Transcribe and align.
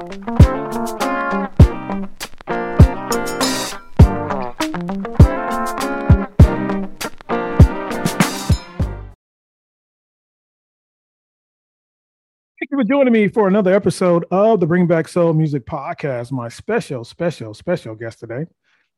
Thank 0.00 0.14
you 12.70 12.78
for 12.78 12.84
joining 12.84 13.12
me 13.12 13.28
for 13.28 13.46
another 13.46 13.74
episode 13.74 14.24
of 14.30 14.60
the 14.60 14.66
Bring 14.66 14.86
Back 14.86 15.06
Soul 15.06 15.34
Music 15.34 15.66
Podcast. 15.66 16.32
My 16.32 16.48
special, 16.48 17.04
special, 17.04 17.52
special 17.52 17.94
guest 17.94 18.20
today, 18.20 18.46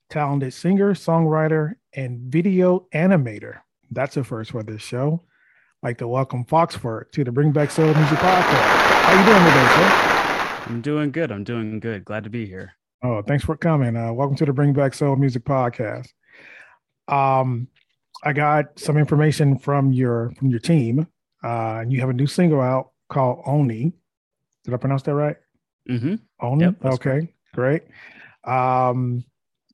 talented 0.09 0.55
singer, 0.55 0.95
songwriter, 0.95 1.73
and 1.95 2.21
video 2.33 2.87
animator. 2.95 3.59
That's 3.91 4.17
a 4.17 4.23
first 4.23 4.53
for 4.53 4.63
this 4.63 4.83
show. 4.83 5.25
I'd 5.83 5.89
like 5.89 5.99
to 5.99 6.07
welcome 6.07 6.45
Foxford 6.45 7.11
to 7.11 7.25
the 7.25 7.33
Bring 7.33 7.51
Back 7.51 7.73
Soul 7.73 7.87
Music 7.87 8.19
Podcast. 8.19 8.93
How 9.03 9.19
you 9.19 9.27
doing 9.27 9.45
today, 9.45 10.07
sir? 10.07 10.12
I'm 10.67 10.81
doing 10.81 11.11
good. 11.11 11.33
I'm 11.33 11.45
doing 11.45 11.81
good. 11.81 12.05
Glad 12.05 12.25
to 12.25 12.31
be 12.31 12.47
here. 12.47 12.73
Oh, 13.03 13.21
thanks 13.21 13.45
for 13.45 13.57
coming. 13.57 13.97
Uh, 13.97 14.13
welcome 14.13 14.37
to 14.37 14.47
the 14.47 14.53
Bring 14.53 14.73
Back 14.73 14.95
Soul 14.95 15.17
Music 15.17 15.45
Podcast. 15.45 16.09
Um, 17.09 17.67
I 18.23 18.33
got 18.33 18.79
some 18.79 18.97
information 18.97 19.59
from 19.59 19.93
your 19.93 20.33
from 20.39 20.51
your 20.51 20.61
team. 20.61 21.09
Uh, 21.43 21.81
and 21.83 21.93
you 21.93 21.99
have 21.99 22.11
a 22.11 22.13
new 22.13 22.29
single 22.29 22.61
out 22.61 22.93
called 23.09 23.43
Oni. 23.45 23.93
Did 24.65 24.73
I 24.75 24.77
pronounce 24.77 25.03
that 25.03 25.15
right? 25.15 25.37
Mm-hmm. 25.91 26.15
Oni. 26.41 26.65
Yep, 26.65 26.85
okay, 26.85 27.35
great. 27.55 27.83
Um, 28.45 29.25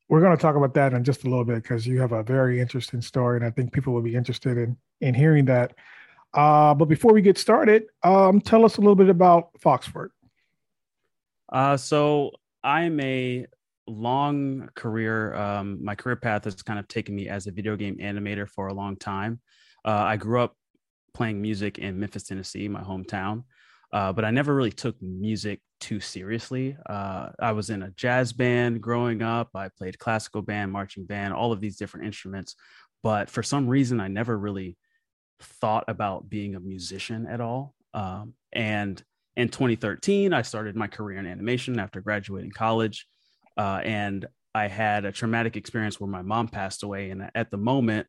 we're 0.09 0.20
going 0.20 0.34
to 0.34 0.41
talk 0.41 0.56
about 0.56 0.73
that 0.75 0.95
in 0.95 1.05
just 1.05 1.25
a 1.25 1.28
little 1.28 1.45
bit 1.45 1.62
because 1.62 1.86
you 1.86 2.00
have 2.00 2.12
a 2.12 2.23
very 2.23 2.61
interesting 2.61 3.02
story, 3.02 3.36
and 3.36 3.45
I 3.45 3.50
think 3.50 3.75
people 3.75 3.92
will 3.92 4.00
be 4.00 4.14
interested 4.14 4.56
in 4.56 4.77
in 5.02 5.12
hearing 5.12 5.45
that. 5.45 5.75
Uh, 6.33 6.73
but 6.73 6.86
before 6.86 7.12
we 7.12 7.20
get 7.20 7.36
started, 7.36 7.84
um, 8.02 8.41
tell 8.41 8.64
us 8.64 8.78
a 8.78 8.80
little 8.80 8.97
bit 8.97 9.11
about 9.11 9.50
Foxford. 9.61 10.09
Uh, 11.52 11.77
so 11.77 12.33
I'm 12.62 13.01
a 13.01 13.47
long 13.87 14.69
career. 14.75 15.34
Um, 15.34 15.83
my 15.83 15.95
career 15.95 16.17
path 16.17 16.45
has 16.45 16.62
kind 16.62 16.78
of 16.78 16.89
taken 16.89 17.14
me 17.14 17.28
as 17.28 17.47
a 17.47 17.53
video 17.53 17.77
game 17.77 17.97
animator 17.98 18.48
for 18.48 18.69
a 18.69 18.75
long 18.75 18.97
time. 18.97 19.41
Uh, 19.84 20.05
I 20.06 20.17
grew 20.17 20.41
up 20.41 20.55
playing 21.14 21.41
music 21.41 21.78
in 21.78 21.98
Memphis, 21.98 22.25
Tennessee, 22.25 22.69
my 22.69 22.83
hometown. 22.83 23.45
Uh, 23.92 24.12
but 24.12 24.25
I 24.25 24.31
never 24.31 24.55
really 24.55 24.70
took 24.70 25.00
music 25.00 25.61
too 25.81 26.00
seriously. 26.00 26.77
Uh, 26.87 27.31
I 27.41 27.53
was 27.53 27.70
in 27.70 27.83
a 27.83 27.91
jazz 27.92 28.33
band 28.33 28.83
growing 28.83 29.22
up. 29.22 29.48
I 29.55 29.69
played 29.69 29.98
classical 29.98 30.42
band, 30.42 30.72
marching 30.72 31.06
band, 31.06 31.33
all 31.33 31.53
of 31.53 31.61
these 31.61 31.77
different 31.77 32.06
instruments. 32.06 32.55
But 33.03 33.31
for 33.31 33.42
some 33.42 33.67
reason, 33.67 34.00
I 34.00 34.09
never 34.09 34.37
really 34.37 34.77
thought 35.41 35.84
about 35.89 36.28
being 36.28 36.55
a 36.55 36.61
musician 36.61 37.27
at 37.27 37.41
all. 37.41 37.75
Um, 37.94 38.34
and 38.53 39.03
in 39.39 39.48
2013, 39.48 40.33
I 40.33 40.42
started 40.42 40.75
my 40.75 40.89
career 40.89 41.20
in 41.20 41.27
animation 41.27 41.78
after 41.78 42.00
graduating 42.00 42.50
college. 42.50 43.06
Uh, 43.56 43.81
and 43.84 44.27
I 44.53 44.67
had 44.67 45.05
a 45.05 45.12
traumatic 45.12 45.56
experience 45.56 46.00
where 46.00 46.11
my 46.11 46.22
mom 46.22 46.48
passed 46.48 46.83
away. 46.83 47.11
And 47.11 47.31
at 47.36 47.53
the 47.53 47.56
moment, 47.56 48.09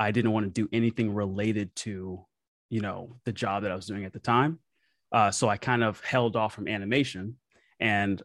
I 0.00 0.12
didn't 0.12 0.32
want 0.32 0.46
to 0.46 0.50
do 0.50 0.70
anything 0.72 1.12
related 1.12 1.76
to, 1.76 2.24
you 2.70 2.80
know, 2.80 3.16
the 3.26 3.32
job 3.32 3.64
that 3.64 3.70
I 3.70 3.76
was 3.76 3.84
doing 3.84 4.06
at 4.06 4.14
the 4.14 4.18
time. 4.18 4.60
Uh, 5.12 5.30
so 5.30 5.46
I 5.46 5.58
kind 5.58 5.84
of 5.84 6.00
held 6.00 6.36
off 6.36 6.54
from 6.54 6.66
animation 6.66 7.36
and 7.78 8.22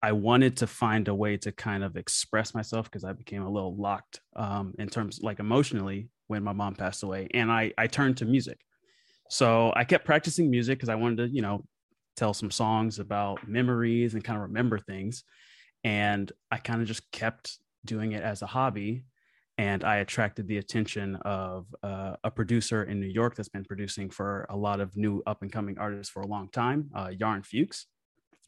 I 0.00 0.12
wanted 0.12 0.58
to 0.58 0.68
find 0.68 1.08
a 1.08 1.14
way 1.14 1.36
to 1.38 1.50
kind 1.50 1.82
of 1.82 1.96
express 1.96 2.54
myself 2.54 2.88
because 2.88 3.02
I 3.02 3.12
became 3.12 3.42
a 3.42 3.50
little 3.50 3.74
locked 3.76 4.20
um, 4.36 4.72
in 4.78 4.88
terms 4.88 5.18
like 5.20 5.40
emotionally 5.40 6.10
when 6.28 6.44
my 6.44 6.52
mom 6.52 6.76
passed 6.76 7.02
away. 7.02 7.26
And 7.34 7.50
I, 7.50 7.72
I 7.76 7.88
turned 7.88 8.18
to 8.18 8.24
music. 8.24 8.60
So 9.30 9.72
I 9.74 9.82
kept 9.82 10.04
practicing 10.04 10.48
music 10.48 10.78
because 10.78 10.88
I 10.88 10.94
wanted 10.94 11.16
to, 11.16 11.34
you 11.34 11.42
know, 11.42 11.64
tell 12.18 12.34
some 12.34 12.50
songs 12.50 12.98
about 12.98 13.48
memories 13.48 14.14
and 14.14 14.24
kind 14.24 14.36
of 14.36 14.42
remember 14.42 14.78
things. 14.78 15.24
And 15.84 16.30
I 16.50 16.58
kind 16.58 16.82
of 16.82 16.88
just 16.88 17.10
kept 17.12 17.58
doing 17.84 18.12
it 18.12 18.22
as 18.22 18.42
a 18.42 18.46
hobby 18.46 19.04
and 19.58 19.82
I 19.82 19.96
attracted 19.96 20.46
the 20.46 20.58
attention 20.58 21.16
of 21.16 21.66
uh, 21.82 22.14
a 22.22 22.30
producer 22.30 22.84
in 22.84 23.00
New 23.00 23.08
York 23.08 23.34
that's 23.34 23.48
been 23.48 23.64
producing 23.64 24.08
for 24.08 24.46
a 24.48 24.56
lot 24.56 24.80
of 24.80 24.96
new 24.96 25.20
up 25.26 25.42
and 25.42 25.50
coming 25.50 25.78
artists 25.78 26.12
for 26.12 26.22
a 26.22 26.26
long 26.28 26.48
time, 26.48 26.90
uh, 26.94 27.10
Yarn 27.18 27.42
Fuchs. 27.42 27.86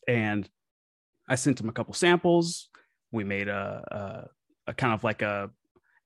And 0.07 0.49
I 1.29 1.35
sent 1.35 1.61
him 1.61 1.69
a 1.69 1.73
couple 1.73 1.95
samples. 1.95 2.69
We 3.11 3.25
made 3.25 3.49
a, 3.49 4.29
a, 4.67 4.71
a 4.71 4.75
kind 4.75 4.95
of 4.95 5.03
like 5.03 5.21
a, 5.23 5.51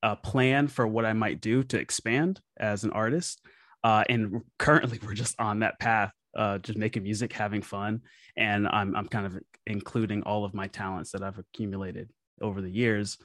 a, 0.02 0.16
plan 0.16 0.68
for 0.68 0.86
what 0.86 1.04
I 1.04 1.12
might 1.12 1.42
do 1.42 1.62
to 1.64 1.78
expand 1.78 2.40
as 2.58 2.82
an 2.82 2.92
artist. 2.92 3.42
Uh, 3.82 4.04
and 4.08 4.40
currently, 4.58 4.98
we're 5.04 5.12
just 5.12 5.38
on 5.38 5.60
that 5.60 5.78
path, 5.78 6.12
uh, 6.36 6.58
just 6.58 6.78
making 6.78 7.02
music, 7.02 7.32
having 7.32 7.62
fun. 7.62 8.00
And 8.36 8.66
I'm, 8.68 8.94
I'm 8.96 9.08
kind 9.08 9.26
of 9.26 9.38
including 9.66 10.22
all 10.22 10.44
of 10.44 10.54
my 10.54 10.66
talents 10.66 11.12
that 11.12 11.22
I've 11.22 11.38
accumulated 11.38 12.10
over 12.40 12.60
the 12.60 12.70
years 12.70 13.18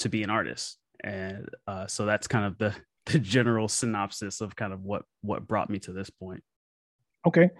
to 0.00 0.08
be 0.08 0.22
an 0.22 0.30
artist. 0.30 0.78
And 1.02 1.48
uh, 1.66 1.86
so 1.86 2.04
that's 2.04 2.26
kind 2.26 2.44
of 2.44 2.58
the 2.58 2.74
the 3.06 3.18
general 3.18 3.66
synopsis 3.66 4.40
of 4.40 4.54
kind 4.54 4.72
of 4.72 4.84
what 4.84 5.02
what 5.22 5.48
brought 5.48 5.70
me 5.70 5.78
to 5.80 5.92
this 5.92 6.10
point. 6.10 6.42
Okay. 7.26 7.50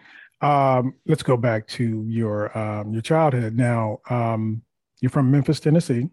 Um, 0.43 0.94
let's 1.06 1.22
go 1.22 1.37
back 1.37 1.66
to 1.69 2.05
your 2.06 2.56
um, 2.56 2.93
your 2.93 3.03
childhood. 3.03 3.56
Now 3.56 4.00
um, 4.09 4.62
you're 5.00 5.10
from 5.10 5.31
memphis 5.31 5.60
tennessee. 5.60 6.09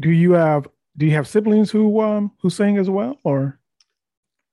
Do 0.00 0.10
you 0.10 0.32
have 0.32 0.68
do 0.96 1.06
you 1.06 1.12
have 1.12 1.28
siblings 1.28 1.70
who 1.70 2.00
um 2.00 2.32
who 2.40 2.50
sing 2.50 2.78
as 2.78 2.90
well 2.90 3.18
or 3.24 3.58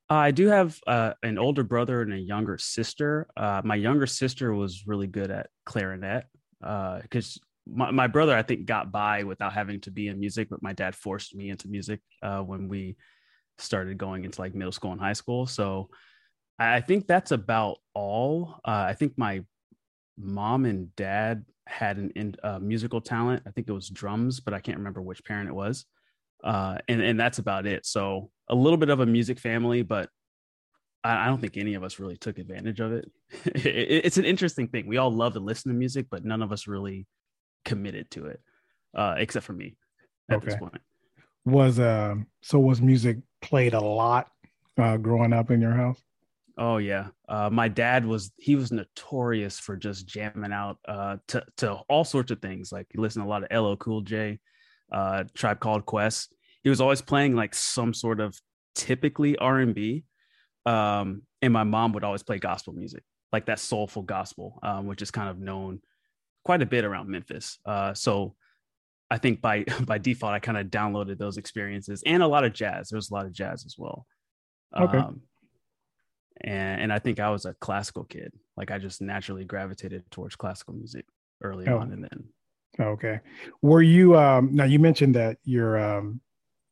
I 0.10 0.32
do 0.32 0.48
have 0.48 0.80
uh, 0.86 1.14
an 1.24 1.38
older 1.38 1.64
brother 1.64 2.02
and 2.02 2.14
a 2.14 2.20
younger 2.20 2.58
sister. 2.58 3.28
Uh, 3.36 3.62
my 3.64 3.76
younger 3.76 4.06
sister 4.06 4.54
was 4.54 4.86
really 4.86 5.08
good 5.08 5.32
at 5.32 5.50
clarinet 5.66 6.26
because 6.60 7.40
uh, 7.42 7.46
my, 7.66 7.92
my 7.92 8.08
brother, 8.08 8.36
I 8.36 8.42
think, 8.44 8.66
got 8.66 8.92
by 8.92 9.24
without 9.24 9.54
having 9.54 9.80
to 9.82 9.92
be 9.92 10.08
in 10.08 10.20
music, 10.20 10.50
but 10.50 10.62
my 10.62 10.74
dad 10.74 10.96
forced 10.96 11.36
me 11.36 11.50
into 11.50 11.68
music 11.68 12.02
uh, 12.22 12.42
when 12.42 12.68
we 12.68 12.96
started 13.58 13.98
going 13.98 14.26
into 14.26 14.42
like 14.42 14.54
middle 14.54 14.72
school 14.72 14.92
and 14.92 15.02
high 15.02 15.14
school. 15.14 15.46
So 15.46 15.90
I 16.60 16.82
think 16.82 17.08
that's 17.08 17.32
about 17.32 17.78
all. 17.94 18.60
Uh, 18.66 18.86
I 18.88 18.94
think 18.94 19.14
my 19.18 19.44
mom 20.18 20.66
and 20.66 20.96
dad 20.96 21.46
had 21.66 21.98
an 21.98 22.12
in, 22.16 22.36
uh, 22.44 22.60
musical 22.60 23.02
talent. 23.02 23.44
I 23.48 23.52
think 23.52 23.68
it 23.68 23.74
was 23.74 23.90
drums, 23.90 24.40
but 24.40 24.54
I 24.54 24.60
can't 24.60 24.78
remember 24.78 25.02
which 25.02 25.24
parent 25.24 25.50
it 25.50 25.56
was. 25.56 25.86
Uh, 26.44 26.78
and 26.88 27.02
and 27.02 27.20
that's 27.20 27.40
about 27.40 27.66
it. 27.66 27.86
So 27.86 28.30
a 28.50 28.56
little 28.56 28.78
bit 28.78 28.90
of 28.90 29.00
a 29.00 29.06
music 29.06 29.40
family, 29.40 29.82
but 29.82 30.10
I, 31.04 31.26
I 31.26 31.28
don't 31.28 31.40
think 31.40 31.58
any 31.58 31.76
of 31.76 31.84
us 31.84 32.00
really 32.00 32.18
took 32.18 32.38
advantage 32.38 32.80
of 32.80 32.92
it. 32.94 33.10
it. 33.46 34.06
It's 34.06 34.18
an 34.18 34.26
interesting 34.26 34.68
thing. 34.68 34.88
We 34.88 34.98
all 34.98 35.12
love 35.12 35.34
to 35.34 35.40
listen 35.40 35.72
to 35.72 35.78
music, 35.78 36.08
but 36.10 36.26
none 36.26 36.42
of 36.42 36.52
us 36.52 36.68
really 36.68 37.08
committed 37.66 38.12
to 38.12 38.28
it, 38.28 38.42
uh, 38.96 39.16
except 39.18 39.46
for 39.46 39.54
me 39.54 39.76
at 40.30 40.38
okay. 40.38 40.48
this 40.48 40.56
point. 40.56 40.82
Was 41.46 41.80
uh, 41.80 42.16
so 42.42 42.60
was 42.60 42.82
music 42.82 43.18
played 43.42 43.74
a 43.74 43.82
lot 43.82 44.28
uh, 44.78 44.98
growing 44.98 45.34
up 45.34 45.52
in 45.52 45.62
your 45.62 45.74
house? 45.74 46.02
Oh 46.58 46.78
yeah, 46.78 47.08
uh, 47.28 47.50
my 47.52 47.68
dad 47.68 48.06
was 48.06 48.32
he 48.38 48.56
was 48.56 48.72
notorious 48.72 49.60
for 49.60 49.76
just 49.76 50.06
jamming 50.06 50.54
out 50.54 50.78
uh, 50.88 51.18
to 51.30 51.44
to 51.58 51.74
all 51.90 52.04
sorts 52.04 52.32
of 52.32 52.42
things. 52.42 52.72
Like 52.72 52.88
he 52.92 53.00
listened 53.00 53.24
to 53.24 53.28
a 53.28 53.30
lot 53.30 53.44
of 53.44 53.64
LL 53.64 53.76
Cool 53.76 54.02
J, 54.02 54.40
uh, 54.94 55.24
Tribe 55.34 55.60
Called 55.60 55.86
Quest. 55.86 56.34
He 56.64 56.70
was 56.70 56.80
always 56.80 57.02
playing 57.02 57.36
like 57.36 57.56
some 57.56 57.94
sort 57.94 58.20
of 58.20 58.40
typically 58.76 59.38
R 59.38 59.60
and 59.60 59.76
B, 59.76 60.06
um, 60.66 61.24
and 61.42 61.52
my 61.52 61.64
mom 61.64 61.94
would 61.94 62.04
always 62.04 62.24
play 62.24 62.40
gospel 62.40 62.74
music, 62.74 63.04
like 63.32 63.48
that 63.48 63.60
soulful 63.60 64.04
gospel, 64.04 64.60
um, 64.64 64.88
which 64.88 65.02
is 65.02 65.12
kind 65.12 65.30
of 65.30 65.40
known 65.40 65.82
quite 66.46 66.62
a 66.62 66.66
bit 66.66 66.86
around 66.86 67.10
Memphis. 67.10 67.60
Uh, 67.66 67.94
so 67.94 68.36
I 69.10 69.18
think 69.18 69.42
by 69.42 69.64
by 69.86 69.98
default, 69.98 70.34
I 70.34 70.40
kind 70.40 70.58
of 70.58 70.68
downloaded 70.68 71.18
those 71.18 71.38
experiences 71.38 72.04
and 72.06 72.24
a 72.24 72.28
lot 72.28 72.46
of 72.46 72.54
jazz. 72.54 72.90
There 72.90 72.98
was 72.98 73.12
a 73.12 73.14
lot 73.14 73.26
of 73.26 73.34
jazz 73.34 73.66
as 73.66 73.76
well. 73.78 74.06
Okay. 74.78 74.98
Um, 74.98 75.22
and 76.42 76.82
and 76.82 76.94
I 76.94 77.00
think 77.00 77.20
I 77.20 77.30
was 77.30 77.46
a 77.46 77.54
classical 77.56 78.06
kid. 78.06 78.34
Like 78.58 78.72
I 78.72 78.78
just 78.78 79.02
naturally 79.02 79.46
gravitated 79.46 80.10
towards 80.12 80.36
classical 80.36 80.74
music 80.74 81.06
early 81.42 81.68
oh. 81.68 81.80
on, 81.80 81.92
and 81.92 82.04
then. 82.04 82.26
Okay. 82.80 83.20
Were 83.62 83.82
you 83.82 84.18
um 84.18 84.50
now 84.54 84.66
you 84.66 84.80
mentioned 84.80 85.16
that 85.16 85.38
your 85.44 85.78
um 85.78 86.22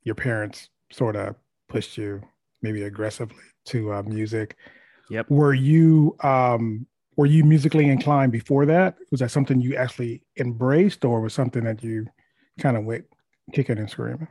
your 0.03 0.15
parents 0.15 0.69
sort 0.91 1.15
of 1.15 1.35
pushed 1.69 1.97
you 1.97 2.21
maybe 2.61 2.83
aggressively 2.83 3.43
to 3.65 3.93
uh, 3.93 4.03
music. 4.03 4.55
Yep. 5.09 5.29
Were 5.29 5.53
you 5.53 6.15
um 6.23 6.85
were 7.17 7.25
you 7.25 7.43
musically 7.43 7.89
inclined 7.89 8.31
before 8.31 8.65
that? 8.65 8.95
Was 9.11 9.19
that 9.19 9.31
something 9.31 9.61
you 9.61 9.75
actually 9.75 10.23
embraced, 10.37 11.03
or 11.03 11.21
was 11.21 11.33
something 11.33 11.63
that 11.65 11.83
you 11.83 12.07
kind 12.59 12.77
of 12.77 12.85
went 12.85 13.05
kicking 13.53 13.77
and 13.77 13.89
screaming? 13.89 14.27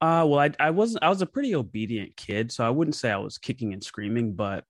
Uh, 0.00 0.24
well, 0.26 0.38
I 0.38 0.50
I 0.60 0.70
wasn't. 0.70 1.02
I 1.02 1.08
was 1.08 1.22
a 1.22 1.26
pretty 1.26 1.54
obedient 1.54 2.16
kid, 2.16 2.52
so 2.52 2.64
I 2.64 2.70
wouldn't 2.70 2.94
say 2.94 3.10
I 3.10 3.16
was 3.16 3.38
kicking 3.38 3.72
and 3.72 3.82
screaming. 3.82 4.34
But 4.34 4.64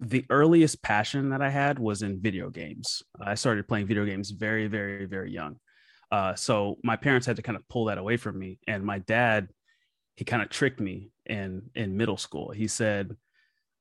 the 0.00 0.24
earliest 0.30 0.82
passion 0.82 1.30
that 1.30 1.42
I 1.42 1.50
had 1.50 1.78
was 1.78 2.02
in 2.02 2.20
video 2.20 2.50
games. 2.50 3.02
I 3.20 3.34
started 3.34 3.68
playing 3.68 3.86
video 3.86 4.04
games 4.04 4.30
very, 4.30 4.66
very, 4.66 5.04
very 5.04 5.30
young. 5.30 5.56
Uh, 6.10 6.34
so 6.34 6.78
my 6.82 6.96
parents 6.96 7.26
had 7.26 7.36
to 7.36 7.42
kind 7.42 7.56
of 7.56 7.68
pull 7.68 7.84
that 7.84 7.98
away 7.98 8.16
from 8.16 8.38
me, 8.38 8.58
and 8.66 8.84
my 8.84 8.98
dad, 8.98 9.48
he 10.16 10.24
kind 10.24 10.42
of 10.42 10.48
tricked 10.48 10.80
me 10.80 11.10
in 11.26 11.70
in 11.74 11.96
middle 11.96 12.16
school. 12.16 12.50
He 12.50 12.66
said, 12.66 13.14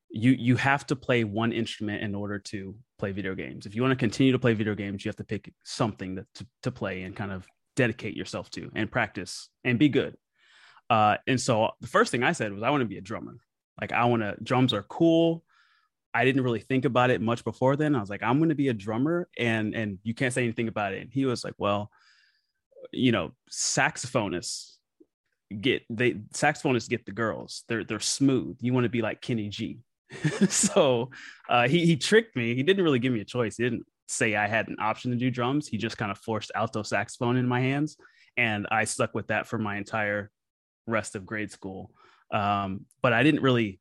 you 0.10 0.31
you 0.31 0.56
have 0.57 0.86
to 0.88 0.95
play 0.95 1.24
one 1.24 1.51
instrument 1.51 2.04
in 2.04 2.13
order 2.13 2.38
to 2.38 2.75
play 2.98 3.12
video 3.12 3.33
games. 3.33 3.66
If 3.66 3.74
you 3.74 3.81
want 3.81 3.94
to 3.94 4.06
continue 4.06 4.33
to 4.33 4.39
play 4.39 4.54
video 4.54 4.75
games, 4.75 5.04
you 5.04 5.10
have 5.10 5.16
to 5.16 5.24
pick 5.24 5.51
something 5.63 6.16
that, 6.16 6.25
to, 6.36 6.48
to 6.63 6.71
play 6.71 7.04
and 7.04 7.16
kind 7.16 7.31
of 7.31 7.48
dedicate 7.75 8.16
yourself 8.16 8.50
to 8.51 8.69
and 8.75 8.92
practice 8.92 9.50
and 9.63 9.80
be 9.80 9.89
good. 9.89 10.16
Uh, 10.89 11.18
and 11.27 11.39
so 11.39 11.69
the 11.81 11.88
first 11.88 12.12
thing 12.12 12.24
I 12.24 12.33
said 12.33 12.51
was, 12.51 12.63
I 12.63 12.69
want 12.71 12.81
to 12.81 12.88
be 12.88 12.98
a 12.98 13.01
drummer. 13.01 13.38
Like, 13.80 13.94
I 13.94 14.06
want 14.06 14.21
to, 14.21 14.36
drums 14.44 14.74
are 14.74 14.83
cool. 14.83 15.44
I 16.19 16.25
didn't 16.25 16.44
really 16.44 16.60
think 16.60 16.83
about 16.83 17.12
it 17.12 17.21
much 17.21 17.45
before 17.45 17.77
then. 17.77 17.95
I 17.95 18.01
was 18.01 18.10
like, 18.10 18.24
I'm 18.24 18.39
going 18.39 18.50
to 18.50 18.56
be 18.56 18.68
a 18.68 18.74
drummer 18.74 19.30
and, 19.38 19.74
and 19.74 20.00
you 20.04 20.13
can't 20.13 20.33
say 20.33 20.44
anything 20.44 20.68
about 20.68 20.94
it. 20.94 21.01
And 21.01 21.13
he 21.13 21.24
was 21.24 21.45
like, 21.45 21.54
well, 21.57 21.89
you 22.92 23.13
know, 23.13 23.31
saxophonists 23.50 24.75
get 25.62 25.83
they 25.89 26.13
saxophonists 26.33 26.89
get 26.89 27.06
the 27.06 27.13
girls. 27.13 27.63
They're 27.69 27.86
they're 27.86 28.01
smooth. 28.01 28.57
You 28.60 28.74
want 28.74 28.83
to 28.83 28.89
be 28.89 29.01
like 29.01 29.21
Kenny 29.21 29.48
G. 29.48 29.80
so 30.50 31.10
uh, 31.48 31.69
he 31.69 31.86
he 31.86 31.95
tricked 31.95 32.36
me. 32.36 32.54
He 32.54 32.63
didn't 32.63 32.83
really 32.83 33.00
give 33.00 33.13
me 33.13 33.21
a 33.21 33.25
choice. 33.25 33.56
He 33.56 33.63
didn't 33.63 33.86
say 34.07 34.36
I 34.36 34.48
had 34.48 34.68
an 34.68 34.77
option 34.81 35.12
to 35.12 35.18
do 35.18 35.31
drums. 35.31 35.68
He 35.69 35.77
just 35.77 35.98
kind 35.98 36.12
of 36.12 36.18
forced 36.18 36.51
alto 36.54 36.83
saxophone 36.83 37.38
in 37.38 37.48
my 37.48 37.62
hands, 37.62 37.95
and 38.36 38.68
I 38.71 38.83
stuck 38.83 39.13
with 39.13 39.27
that 39.27 39.48
for 39.48 39.57
my 39.57 39.77
entire 39.77 40.31
rest 40.86 41.16
of 41.16 41.25
grade 41.25 41.51
school. 41.51 41.92
Um, 42.31 42.86
but 43.01 43.13
I 43.13 43.24
didn't 43.24 43.42
really 43.42 43.80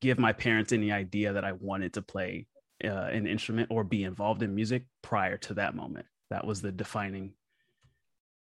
give 0.00 0.18
my 0.18 0.32
parents 0.32 0.72
any 0.72 0.92
idea 0.92 1.32
that 1.32 1.44
I 1.44 1.52
wanted 1.52 1.94
to 1.94 2.02
play 2.02 2.46
uh, 2.84 2.88
an 2.88 3.26
instrument 3.26 3.68
or 3.70 3.84
be 3.84 4.04
involved 4.04 4.42
in 4.42 4.54
music 4.54 4.84
prior 5.02 5.36
to 5.38 5.54
that 5.54 5.74
moment. 5.74 6.06
That 6.30 6.46
was 6.46 6.60
the 6.60 6.72
defining 6.72 7.32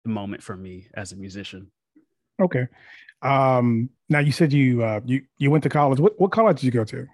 moment 0.04 0.42
for 0.42 0.56
me 0.56 0.86
as 0.94 1.12
a 1.12 1.16
musician. 1.16 1.70
Okay. 2.40 2.68
Um, 3.22 3.90
now 4.08 4.20
you 4.20 4.32
said 4.32 4.52
you 4.52 4.82
uh, 4.82 5.00
you 5.04 5.22
you 5.38 5.50
went 5.50 5.62
to 5.64 5.68
college. 5.68 6.00
What 6.00 6.18
what 6.18 6.32
college 6.32 6.60
did 6.60 6.66
you 6.66 6.72
go 6.72 6.84
to? 6.84 7.06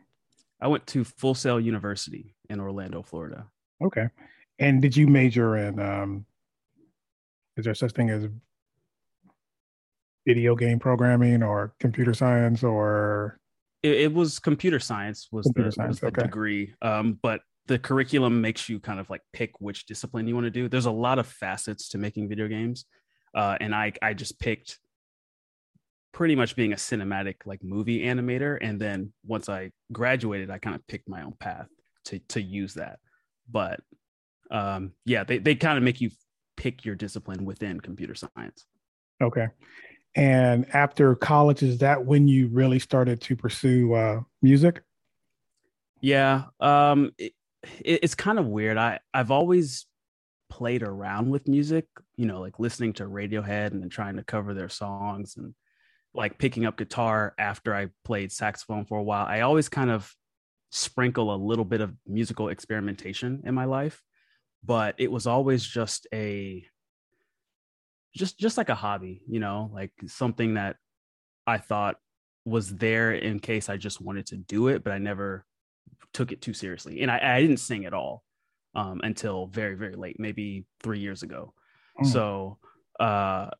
I 0.60 0.68
went 0.68 0.86
to 0.88 1.04
Full 1.04 1.34
Sail 1.34 1.60
University 1.60 2.34
in 2.48 2.60
Orlando, 2.60 3.02
Florida. 3.02 3.46
Okay. 3.82 4.08
And 4.58 4.80
did 4.80 4.96
you 4.96 5.06
major 5.06 5.56
in 5.56 5.78
um 5.80 6.26
is 7.56 7.64
there 7.64 7.74
such 7.74 7.92
thing 7.92 8.10
as 8.10 8.28
video 10.26 10.54
game 10.54 10.78
programming 10.78 11.42
or 11.42 11.74
computer 11.78 12.12
science 12.12 12.62
or 12.62 13.38
it, 13.82 13.92
it 13.92 14.12
was 14.12 14.38
computer 14.38 14.78
science 14.78 15.28
was 15.30 15.46
computer 15.46 15.70
the, 15.70 15.74
science, 15.74 15.90
was 15.90 16.00
the 16.00 16.06
okay. 16.08 16.22
degree. 16.22 16.74
Um, 16.82 17.18
but 17.22 17.40
the 17.66 17.78
curriculum 17.78 18.40
makes 18.40 18.68
you 18.68 18.78
kind 18.78 19.00
of 19.00 19.10
like 19.10 19.22
pick 19.32 19.60
which 19.60 19.86
discipline 19.86 20.26
you 20.28 20.34
want 20.34 20.44
to 20.44 20.50
do. 20.50 20.68
There's 20.68 20.86
a 20.86 20.90
lot 20.90 21.18
of 21.18 21.26
facets 21.26 21.88
to 21.88 21.98
making 21.98 22.28
video 22.28 22.48
games. 22.48 22.86
Uh, 23.34 23.56
and 23.60 23.74
I 23.74 23.92
I 24.00 24.14
just 24.14 24.38
picked 24.38 24.78
pretty 26.12 26.34
much 26.34 26.56
being 26.56 26.72
a 26.72 26.76
cinematic 26.76 27.34
like 27.44 27.62
movie 27.62 28.04
animator. 28.04 28.56
And 28.60 28.80
then 28.80 29.12
once 29.26 29.48
I 29.48 29.72
graduated, 29.92 30.50
I 30.50 30.58
kind 30.58 30.74
of 30.74 30.86
picked 30.86 31.08
my 31.08 31.22
own 31.22 31.34
path 31.38 31.68
to 32.06 32.18
to 32.30 32.40
use 32.40 32.74
that. 32.74 32.98
But 33.50 33.80
um, 34.50 34.92
yeah, 35.04 35.24
they, 35.24 35.38
they 35.38 35.54
kind 35.54 35.76
of 35.76 35.84
make 35.84 36.00
you 36.00 36.10
pick 36.56 36.84
your 36.84 36.94
discipline 36.94 37.44
within 37.44 37.80
computer 37.80 38.14
science. 38.14 38.64
Okay. 39.22 39.48
And 40.16 40.66
after 40.74 41.14
college, 41.14 41.62
is 41.62 41.78
that 41.78 42.06
when 42.06 42.26
you 42.26 42.48
really 42.48 42.78
started 42.78 43.20
to 43.20 43.36
pursue 43.36 43.92
uh, 43.92 44.20
music? 44.40 44.82
Yeah. 46.00 46.44
Um, 46.58 47.12
it, 47.18 47.34
it, 47.80 48.00
it's 48.02 48.14
kind 48.14 48.38
of 48.38 48.46
weird. 48.46 48.78
I, 48.78 48.98
I've 49.12 49.30
always 49.30 49.84
played 50.48 50.82
around 50.82 51.28
with 51.28 51.46
music, 51.46 51.86
you 52.16 52.24
know, 52.24 52.40
like 52.40 52.58
listening 52.58 52.94
to 52.94 53.04
Radiohead 53.04 53.72
and 53.72 53.82
then 53.82 53.90
trying 53.90 54.16
to 54.16 54.24
cover 54.24 54.54
their 54.54 54.70
songs 54.70 55.36
and 55.36 55.54
like 56.14 56.38
picking 56.38 56.64
up 56.64 56.78
guitar 56.78 57.34
after 57.38 57.74
I 57.74 57.88
played 58.02 58.32
saxophone 58.32 58.86
for 58.86 58.98
a 58.98 59.02
while, 59.02 59.26
I 59.26 59.40
always 59.40 59.68
kind 59.68 59.90
of 59.90 60.10
sprinkle 60.70 61.34
a 61.34 61.36
little 61.36 61.64
bit 61.64 61.82
of 61.82 61.94
musical 62.06 62.48
experimentation 62.48 63.42
in 63.44 63.54
my 63.54 63.66
life, 63.66 64.02
but 64.64 64.94
it 64.96 65.12
was 65.12 65.26
always 65.26 65.62
just 65.62 66.06
a 66.14 66.64
just 68.16 68.38
just 68.38 68.58
like 68.58 68.68
a 68.68 68.74
hobby, 68.74 69.22
you 69.28 69.40
know, 69.40 69.70
like 69.72 69.92
something 70.06 70.54
that 70.54 70.76
I 71.46 71.58
thought 71.58 71.96
was 72.44 72.74
there 72.74 73.12
in 73.12 73.40
case 73.40 73.68
I 73.68 73.76
just 73.76 74.00
wanted 74.00 74.26
to 74.26 74.36
do 74.36 74.68
it, 74.68 74.82
but 74.82 74.92
I 74.92 74.98
never 74.98 75.44
took 76.12 76.32
it 76.32 76.40
too 76.40 76.52
seriously. 76.52 77.02
And 77.02 77.10
I, 77.10 77.36
I 77.36 77.40
didn't 77.40 77.58
sing 77.58 77.84
at 77.84 77.94
all 77.94 78.22
um, 78.74 79.00
until 79.02 79.46
very, 79.46 79.74
very 79.74 79.94
late, 79.94 80.18
maybe 80.18 80.64
three 80.82 81.00
years 81.00 81.22
ago. 81.22 81.52
Mm. 82.00 82.06
So 82.06 82.58
uh, 82.98 83.50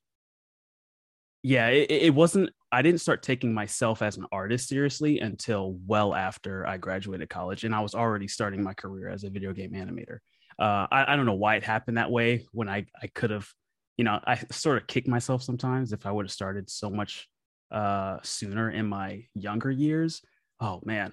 yeah, 1.43 1.69
it, 1.69 1.91
it 1.91 2.15
wasn't. 2.15 2.51
I 2.73 2.83
didn't 2.83 3.01
start 3.01 3.23
taking 3.23 3.55
myself 3.55 4.03
as 4.03 4.17
an 4.17 4.27
artist 4.33 4.69
seriously 4.69 5.21
until 5.21 5.79
well 5.87 6.13
after 6.13 6.67
I 6.67 6.77
graduated 6.77 7.31
college, 7.31 7.63
and 7.63 7.73
I 7.75 7.81
was 7.81 7.95
already 7.95 8.27
starting 8.27 8.63
my 8.65 8.75
career 8.75 9.09
as 9.09 9.23
a 9.23 9.31
video 9.31 9.53
game 9.53 9.71
animator. 9.73 10.19
Uh, 10.59 10.87
I, 10.91 11.13
I 11.13 11.17
don't 11.17 11.27
know 11.27 11.35
why 11.35 11.55
it 11.57 11.63
happened 11.63 11.99
that 11.99 12.11
way 12.11 12.47
when 12.51 12.69
I 12.69 12.87
I 13.01 13.07
could 13.07 13.31
have, 13.31 13.49
you 13.97 14.05
know, 14.05 14.21
I 14.25 14.37
sort 14.51 14.77
of 14.77 14.87
kick 14.87 15.09
myself 15.09 15.43
sometimes 15.43 15.93
if 15.93 16.07
I 16.07 16.13
would 16.13 16.27
have 16.27 16.33
started 16.33 16.69
so 16.69 16.91
much 16.91 17.29
uh, 17.71 18.19
sooner 18.23 18.71
in 18.71 18.87
my 18.87 19.25
younger 19.35 19.71
years. 19.71 20.23
Oh 20.61 20.81
man, 20.85 21.13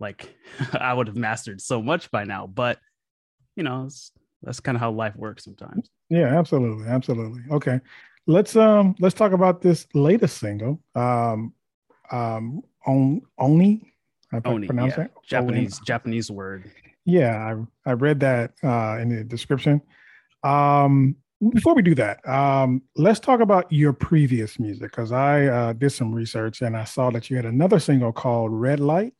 like 0.00 0.34
I 0.72 0.92
would 0.92 1.06
have 1.08 1.16
mastered 1.16 1.60
so 1.60 1.82
much 1.82 2.10
by 2.10 2.24
now. 2.24 2.46
But 2.46 2.78
you 3.54 3.62
know, 3.62 3.88
that's 4.42 4.60
kind 4.60 4.76
of 4.76 4.80
how 4.80 4.92
life 4.92 5.16
works 5.16 5.44
sometimes. 5.44 5.90
Yeah, 6.08 6.38
absolutely, 6.38 6.86
absolutely. 6.86 7.42
Okay, 7.50 7.80
let's 8.26 8.56
um 8.56 8.94
let's 8.98 9.14
talk 9.14 9.32
about 9.32 9.60
this 9.60 9.86
latest 9.94 10.38
single. 10.38 10.80
Um 10.94 11.52
um 12.10 12.62
on 12.86 13.22
Oni. 13.38 13.92
I 14.32 14.40
Oni, 14.44 14.66
pronounce 14.66 14.96
yeah. 14.96 15.06
Japanese 15.24 15.78
Oni. 15.78 15.84
Japanese 15.86 16.30
word. 16.30 16.70
Yeah, 17.04 17.36
I 17.84 17.90
I 17.90 17.92
read 17.92 18.20
that 18.20 18.52
uh 18.62 18.98
in 19.00 19.10
the 19.10 19.24
description. 19.24 19.82
Um 20.42 21.16
before 21.50 21.74
we 21.74 21.82
do 21.82 21.94
that, 21.96 22.26
um, 22.28 22.82
let's 22.96 23.20
talk 23.20 23.40
about 23.40 23.70
your 23.70 23.92
previous 23.92 24.58
music 24.58 24.90
because 24.90 25.12
I 25.12 25.46
uh, 25.46 25.72
did 25.74 25.90
some 25.90 26.14
research 26.14 26.62
and 26.62 26.76
I 26.76 26.84
saw 26.84 27.10
that 27.10 27.28
you 27.28 27.36
had 27.36 27.44
another 27.44 27.78
single 27.78 28.12
called 28.12 28.52
Red 28.52 28.80
Light. 28.80 29.12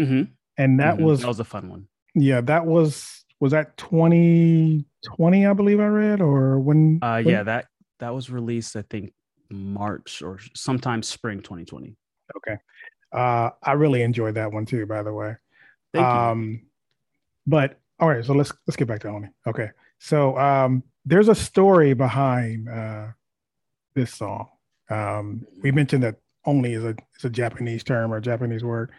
Mm-hmm. 0.00 0.32
And 0.58 0.80
that 0.80 0.96
mm-hmm. 0.96 1.04
was 1.04 1.20
that 1.22 1.28
was 1.28 1.40
a 1.40 1.44
fun 1.44 1.70
one. 1.70 1.88
Yeah, 2.14 2.42
that 2.42 2.66
was 2.66 3.24
was 3.40 3.52
that 3.52 3.76
2020, 3.78 5.46
I 5.46 5.52
believe 5.52 5.80
I 5.80 5.86
read, 5.86 6.20
or 6.20 6.60
when? 6.60 6.98
Uh, 7.02 7.22
when? 7.22 7.34
yeah, 7.34 7.42
that 7.42 7.66
that 7.98 8.14
was 8.14 8.30
released, 8.30 8.76
I 8.76 8.82
think, 8.82 9.12
March 9.50 10.22
or 10.22 10.38
sometime 10.54 11.02
spring 11.02 11.38
2020. 11.38 11.96
Okay. 12.36 12.56
Uh, 13.12 13.50
I 13.62 13.72
really 13.72 14.02
enjoyed 14.02 14.34
that 14.34 14.52
one 14.52 14.66
too, 14.66 14.86
by 14.86 15.02
the 15.02 15.12
way. 15.12 15.36
Thank 15.92 16.06
um, 16.06 16.50
you. 16.50 16.60
But 17.46 17.78
all 17.98 18.08
right, 18.08 18.24
so 18.24 18.32
let's 18.34 18.52
let's 18.66 18.76
get 18.76 18.88
back 18.88 19.00
to 19.00 19.08
Oni. 19.08 19.28
Okay, 19.46 19.70
so 20.02 20.36
um, 20.36 20.82
there's 21.04 21.28
a 21.28 21.34
story 21.34 21.94
behind 21.94 22.68
uh, 22.68 23.06
this 23.94 24.12
song. 24.12 24.48
Um, 24.90 25.46
we 25.62 25.70
mentioned 25.70 26.02
that 26.02 26.16
Oni 26.44 26.72
is 26.72 26.82
a 26.82 26.96
is 27.16 27.24
a 27.24 27.30
Japanese 27.30 27.84
term 27.84 28.12
or 28.12 28.20
Japanese 28.20 28.64
word. 28.64 28.90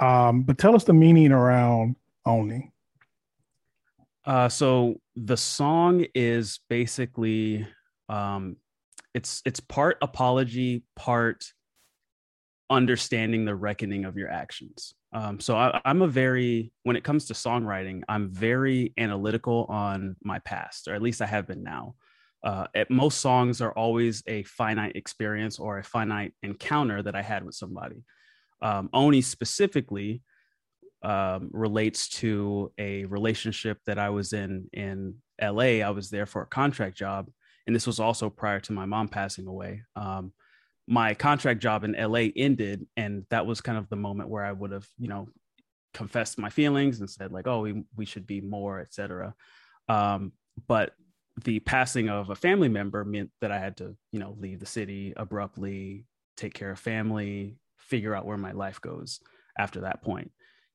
Um, 0.00 0.42
but 0.42 0.56
tell 0.56 0.76
us 0.76 0.84
the 0.84 0.92
meaning 0.92 1.32
around 1.32 1.96
Oni. 2.24 2.70
Uh, 4.24 4.48
so 4.48 5.00
the 5.16 5.36
song 5.36 6.06
is 6.14 6.60
basically 6.68 7.66
um, 8.08 8.54
it's 9.14 9.42
it's 9.44 9.58
part 9.58 9.98
apology, 10.00 10.84
part 10.94 11.44
understanding 12.70 13.46
the 13.46 13.56
reckoning 13.56 14.04
of 14.04 14.16
your 14.16 14.28
actions. 14.28 14.94
Um, 15.12 15.40
so 15.40 15.56
I, 15.56 15.80
I'm 15.84 16.02
a 16.02 16.06
very 16.06 16.72
when 16.84 16.96
it 16.96 17.04
comes 17.04 17.26
to 17.26 17.34
songwriting, 17.34 18.02
I'm 18.08 18.30
very 18.30 18.92
analytical 18.96 19.66
on 19.68 20.16
my 20.22 20.38
past, 20.40 20.88
or 20.88 20.94
at 20.94 21.02
least 21.02 21.20
I 21.20 21.26
have 21.26 21.46
been 21.46 21.62
now. 21.62 21.94
Uh, 22.42 22.66
at 22.74 22.90
most 22.90 23.20
songs 23.20 23.60
are 23.60 23.72
always 23.72 24.22
a 24.26 24.42
finite 24.44 24.96
experience 24.96 25.58
or 25.58 25.78
a 25.78 25.84
finite 25.84 26.32
encounter 26.42 27.02
that 27.02 27.14
I 27.14 27.22
had 27.22 27.44
with 27.44 27.54
somebody. 27.54 28.02
Um, 28.62 28.88
Oni 28.92 29.20
specifically 29.20 30.22
um, 31.02 31.50
relates 31.52 32.08
to 32.08 32.72
a 32.78 33.04
relationship 33.06 33.78
that 33.86 33.98
I 33.98 34.10
was 34.10 34.32
in 34.32 34.68
in 34.72 35.16
LA. 35.40 35.80
I 35.82 35.90
was 35.90 36.10
there 36.10 36.26
for 36.26 36.42
a 36.42 36.46
contract 36.46 36.96
job, 36.96 37.28
and 37.66 37.74
this 37.74 37.86
was 37.86 38.00
also 38.00 38.30
prior 38.30 38.60
to 38.60 38.72
my 38.72 38.86
mom 38.86 39.08
passing 39.08 39.46
away. 39.46 39.82
Um, 39.96 40.32
my 40.86 41.14
contract 41.14 41.60
job 41.60 41.84
in 41.84 41.92
LA 41.92 42.28
ended, 42.36 42.86
and 42.96 43.24
that 43.30 43.46
was 43.46 43.60
kind 43.60 43.78
of 43.78 43.88
the 43.88 43.96
moment 43.96 44.28
where 44.28 44.44
I 44.44 44.52
would 44.52 44.72
have, 44.72 44.88
you 44.98 45.08
know, 45.08 45.28
confessed 45.94 46.38
my 46.38 46.50
feelings 46.50 47.00
and 47.00 47.08
said 47.08 47.32
like, 47.32 47.46
"Oh, 47.46 47.60
we 47.60 47.84
we 47.96 48.04
should 48.04 48.26
be 48.26 48.40
more," 48.40 48.80
etc. 48.80 49.34
Um, 49.88 50.32
but 50.66 50.92
the 51.44 51.60
passing 51.60 52.08
of 52.08 52.30
a 52.30 52.34
family 52.34 52.68
member 52.68 53.04
meant 53.04 53.30
that 53.40 53.52
I 53.52 53.58
had 53.58 53.76
to, 53.78 53.96
you 54.12 54.20
know, 54.20 54.36
leave 54.38 54.60
the 54.60 54.66
city 54.66 55.12
abruptly, 55.16 56.06
take 56.36 56.54
care 56.54 56.70
of 56.70 56.78
family, 56.78 57.56
figure 57.78 58.14
out 58.14 58.26
where 58.26 58.36
my 58.36 58.52
life 58.52 58.80
goes 58.80 59.20
after 59.58 59.82
that 59.82 60.02
point. 60.02 60.32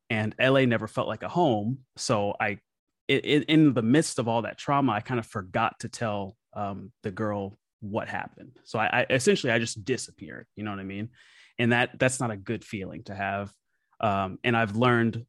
And 0.09 0.35
LA 0.39 0.62
never 0.62 0.88
felt 0.88 1.07
like 1.07 1.24
a 1.24 1.29
home, 1.29 1.79
so 1.97 2.35
I, 2.39 2.59
in 3.07 3.74
the 3.74 3.81
midst 3.81 4.19
of 4.19 4.27
all 4.27 4.43
that 4.43 4.57
trauma, 4.57 4.93
I 4.93 5.00
kind 5.01 5.19
of 5.19 5.25
forgot 5.25 5.79
to 5.79 5.89
tell 5.89 6.38
um, 6.53 6.91
the 7.03 7.12
girl 7.12 7.57
what 7.89 8.07
happened. 8.07 8.59
So 8.63 8.79
I, 8.79 9.01
I, 9.01 9.05
essentially 9.09 9.51
I 9.51 9.59
just 9.59 9.83
disappeared. 9.85 10.47
You 10.55 10.63
know 10.63 10.71
what 10.71 10.79
I 10.79 10.83
mean? 10.83 11.09
And 11.57 11.71
that 11.71 11.97
that's 11.99 12.19
not 12.19 12.31
a 12.31 12.37
good 12.37 12.65
feeling 12.65 13.03
to 13.03 13.15
have. 13.15 13.51
Um, 14.01 14.39
and 14.43 14.57
I've 14.57 14.75
learned 14.75 15.25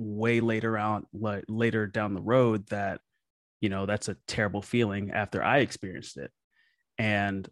way 0.00 0.40
later 0.40 0.78
on 0.78 1.06
later 1.48 1.86
down 1.86 2.14
the 2.14 2.22
road 2.22 2.66
that 2.68 3.00
you 3.60 3.68
know 3.68 3.84
that's 3.84 4.08
a 4.08 4.16
terrible 4.26 4.62
feeling 4.62 5.10
after 5.10 5.42
i 5.42 5.58
experienced 5.58 6.16
it 6.16 6.30
and 6.96 7.48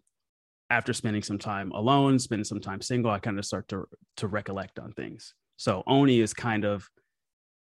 after 0.71 0.91
spending 0.91 1.21
some 1.21 1.37
time 1.37 1.71
alone 1.71 2.17
spending 2.17 2.43
some 2.43 2.59
time 2.59 2.81
single 2.81 3.11
i 3.11 3.19
kind 3.19 3.37
of 3.37 3.45
start 3.45 3.67
to 3.67 3.85
to 4.17 4.27
recollect 4.27 4.79
on 4.79 4.91
things 4.93 5.35
so 5.57 5.83
oni 5.85 6.19
is 6.19 6.33
kind 6.33 6.65
of 6.65 6.89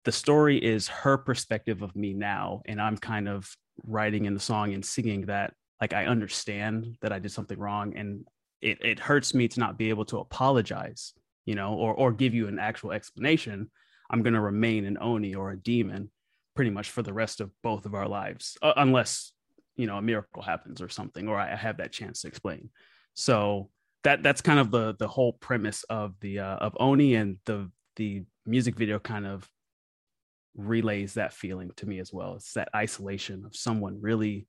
the 0.04 0.12
story 0.12 0.56
is 0.56 0.88
her 0.88 1.18
perspective 1.18 1.82
of 1.82 1.94
me 1.94 2.14
now 2.14 2.62
and 2.64 2.80
i'm 2.80 2.96
kind 2.96 3.28
of 3.28 3.54
writing 3.84 4.24
in 4.24 4.32
the 4.32 4.40
song 4.40 4.72
and 4.72 4.84
singing 4.84 5.26
that 5.26 5.52
like 5.82 5.92
i 5.92 6.06
understand 6.06 6.96
that 7.02 7.12
i 7.12 7.18
did 7.18 7.32
something 7.32 7.58
wrong 7.58 7.94
and 7.96 8.24
it, 8.60 8.78
it 8.80 9.00
hurts 9.00 9.34
me 9.34 9.48
to 9.48 9.58
not 9.58 9.76
be 9.76 9.90
able 9.90 10.04
to 10.04 10.18
apologize 10.18 11.12
you 11.44 11.56
know 11.56 11.74
or 11.74 11.92
or 11.94 12.12
give 12.12 12.32
you 12.32 12.46
an 12.46 12.58
actual 12.58 12.92
explanation 12.92 13.68
i'm 14.10 14.22
going 14.22 14.32
to 14.32 14.40
remain 14.40 14.86
an 14.86 14.96
oni 15.00 15.34
or 15.34 15.50
a 15.50 15.58
demon 15.58 16.08
pretty 16.54 16.70
much 16.70 16.90
for 16.90 17.02
the 17.02 17.12
rest 17.12 17.40
of 17.40 17.50
both 17.62 17.84
of 17.84 17.94
our 17.94 18.08
lives 18.08 18.56
uh, 18.62 18.72
unless 18.76 19.32
you 19.76 19.86
know 19.86 19.96
a 19.96 20.02
miracle 20.02 20.42
happens 20.42 20.80
or 20.80 20.88
something 20.88 21.28
or 21.28 21.36
i 21.38 21.54
have 21.54 21.78
that 21.78 21.92
chance 21.92 22.22
to 22.22 22.28
explain 22.28 22.70
so 23.14 23.68
that 24.04 24.22
that's 24.22 24.40
kind 24.40 24.60
of 24.60 24.70
the 24.70 24.94
the 25.00 25.08
whole 25.08 25.32
premise 25.32 25.82
of 25.84 26.14
the 26.20 26.38
uh, 26.38 26.56
of 26.56 26.76
oni 26.78 27.16
and 27.16 27.38
the 27.44 27.68
the 27.96 28.22
music 28.46 28.76
video 28.76 28.98
kind 28.98 29.26
of 29.26 29.48
relays 30.54 31.14
that 31.14 31.32
feeling 31.32 31.70
to 31.76 31.86
me 31.86 31.98
as 31.98 32.12
well. 32.12 32.34
It's 32.34 32.52
that 32.54 32.68
isolation 32.74 33.44
of 33.44 33.56
someone 33.56 34.00
really 34.00 34.46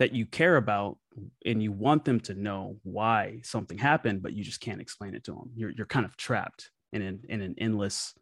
that 0.00 0.14
you 0.14 0.24
care 0.26 0.56
about 0.56 0.96
and 1.44 1.62
you 1.62 1.70
want 1.70 2.06
them 2.06 2.18
to 2.18 2.34
know 2.34 2.76
why 2.82 3.38
something 3.44 3.76
happened, 3.76 4.22
but 4.22 4.32
you 4.32 4.42
just 4.42 4.60
can't 4.60 4.80
explain 4.80 5.14
it 5.14 5.22
to 5.24 5.32
them. 5.32 5.50
You're 5.54 5.70
you're 5.70 5.86
kind 5.86 6.06
of 6.06 6.16
trapped 6.16 6.70
in 6.92 7.02
an 7.02 7.20
in 7.28 7.42
an 7.42 7.54
endless, 7.58 8.14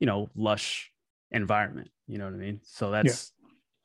you 0.00 0.06
know, 0.06 0.28
lush 0.34 0.90
environment. 1.30 1.88
You 2.08 2.18
know 2.18 2.24
what 2.24 2.34
I 2.34 2.38
mean? 2.38 2.60
So 2.64 2.90
that's 2.90 3.32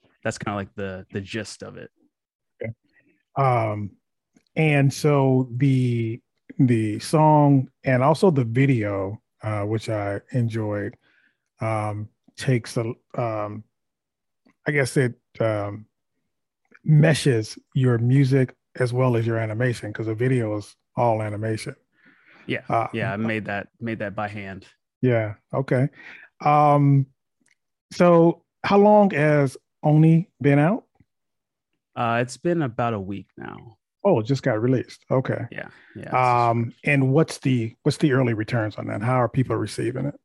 yeah. 0.04 0.10
that's 0.24 0.40
kind 0.40 0.56
of 0.56 0.60
like 0.60 0.76
the 0.76 1.06
the 1.14 1.22
gist 1.22 1.62
of 1.62 1.78
it. 1.78 1.92
Okay. 2.62 2.74
Um 3.38 3.92
and 4.56 4.92
so 4.92 5.48
the 5.56 6.20
the 6.58 7.00
song 7.00 7.70
and 7.84 8.02
also 8.02 8.32
the 8.32 8.46
video, 8.46 9.22
uh, 9.44 9.62
which 9.64 9.90
I 9.90 10.22
enjoyed, 10.32 10.96
um, 11.60 12.10
takes 12.38 12.76
a 12.78 12.94
um 13.18 13.64
i 14.68 14.72
guess 14.72 14.98
it 14.98 15.14
um 15.40 15.86
meshes 16.86 17.58
your 17.74 17.98
music 17.98 18.56
as 18.76 18.94
well 18.94 19.16
as 19.16 19.26
your 19.26 19.38
animation 19.38 19.92
because 19.92 20.08
the 20.08 20.16
video 20.16 20.58
is 20.58 20.76
all 20.96 21.22
animation. 21.22 21.76
Yeah 22.48 22.62
uh, 22.70 22.88
yeah 22.94 23.12
i 23.12 23.18
made 23.18 23.46
that 23.46 23.68
made 23.80 24.00
that 24.00 24.16
by 24.16 24.28
hand. 24.28 24.66
Yeah 25.02 25.36
okay. 25.54 25.90
Um 26.44 27.08
so 27.92 28.44
how 28.64 28.78
long 28.78 29.10
has 29.12 29.58
oni 29.84 30.30
been 30.42 30.60
out? 30.60 30.86
Uh 31.96 32.20
it's 32.22 32.38
been 32.38 32.62
about 32.62 32.94
a 32.94 33.00
week 33.00 33.28
now. 33.38 33.78
Oh 34.04 34.20
it 34.20 34.26
just 34.26 34.44
got 34.44 34.62
released. 34.62 35.04
Okay. 35.10 35.46
Yeah 35.52 35.70
yeah 35.96 36.50
um 36.50 36.74
and 36.84 37.12
what's 37.12 37.40
the 37.40 37.74
what's 37.84 37.98
the 37.98 38.14
early 38.14 38.34
returns 38.34 38.76
on 38.76 38.88
that? 38.88 39.02
How 39.02 39.22
are 39.22 39.30
people 39.30 39.56
receiving 39.56 40.06
it? 40.06 40.16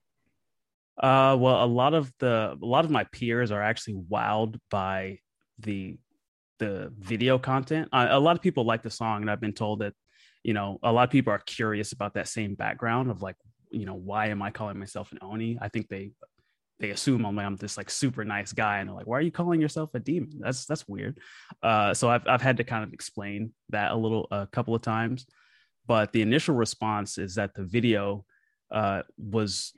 Uh, 1.00 1.34
well, 1.40 1.64
a 1.64 1.66
lot 1.66 1.94
of 1.94 2.12
the 2.18 2.58
a 2.60 2.66
lot 2.66 2.84
of 2.84 2.90
my 2.90 3.04
peers 3.04 3.50
are 3.50 3.62
actually 3.62 3.94
wowed 3.94 4.58
by 4.70 5.18
the 5.58 5.96
the 6.60 6.92
video 6.98 7.38
content. 7.38 7.88
A 7.92 8.20
lot 8.20 8.36
of 8.36 8.42
people 8.42 8.64
like 8.64 8.82
the 8.82 8.90
song, 8.90 9.22
and 9.22 9.30
I've 9.30 9.40
been 9.40 9.52
told 9.52 9.80
that 9.80 9.94
you 10.44 10.54
know 10.54 10.78
a 10.82 10.92
lot 10.92 11.08
of 11.08 11.10
people 11.10 11.32
are 11.32 11.40
curious 11.40 11.92
about 11.92 12.14
that 12.14 12.28
same 12.28 12.54
background 12.54 13.10
of 13.10 13.20
like 13.22 13.36
you 13.72 13.86
know 13.86 13.94
why 13.94 14.26
am 14.26 14.42
I 14.42 14.52
calling 14.52 14.78
myself 14.78 15.10
an 15.10 15.18
oni? 15.22 15.58
I 15.60 15.68
think 15.68 15.88
they 15.88 16.12
they 16.78 16.90
assume 16.90 17.26
I'm, 17.26 17.38
I'm 17.38 17.56
this 17.56 17.76
like 17.76 17.90
super 17.90 18.24
nice 18.24 18.52
guy, 18.52 18.78
and 18.78 18.88
they're 18.88 18.96
like, 18.96 19.06
why 19.06 19.18
are 19.18 19.22
you 19.22 19.32
calling 19.32 19.60
yourself 19.60 19.90
a 19.94 19.98
demon? 19.98 20.30
That's 20.38 20.66
that's 20.66 20.86
weird. 20.86 21.18
Uh, 21.62 21.94
so 21.94 22.08
I've 22.08 22.26
I've 22.28 22.42
had 22.42 22.58
to 22.58 22.64
kind 22.64 22.84
of 22.84 22.92
explain 22.92 23.52
that 23.70 23.90
a 23.90 23.96
little 23.96 24.28
a 24.30 24.46
couple 24.46 24.74
of 24.74 24.82
times, 24.82 25.26
but 25.86 26.12
the 26.12 26.22
initial 26.22 26.54
response 26.54 27.18
is 27.18 27.34
that 27.34 27.54
the 27.54 27.64
video 27.64 28.24
uh, 28.70 29.02
was 29.18 29.72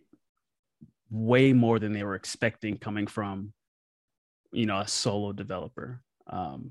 way 1.11 1.53
more 1.53 1.79
than 1.79 1.93
they 1.93 2.03
were 2.03 2.15
expecting 2.15 2.77
coming 2.77 3.07
from 3.07 3.53
you 4.53 4.67
know 4.67 4.79
a 4.79 4.89
solo 4.89 5.33
developer 5.33 6.03
um, 6.29 6.71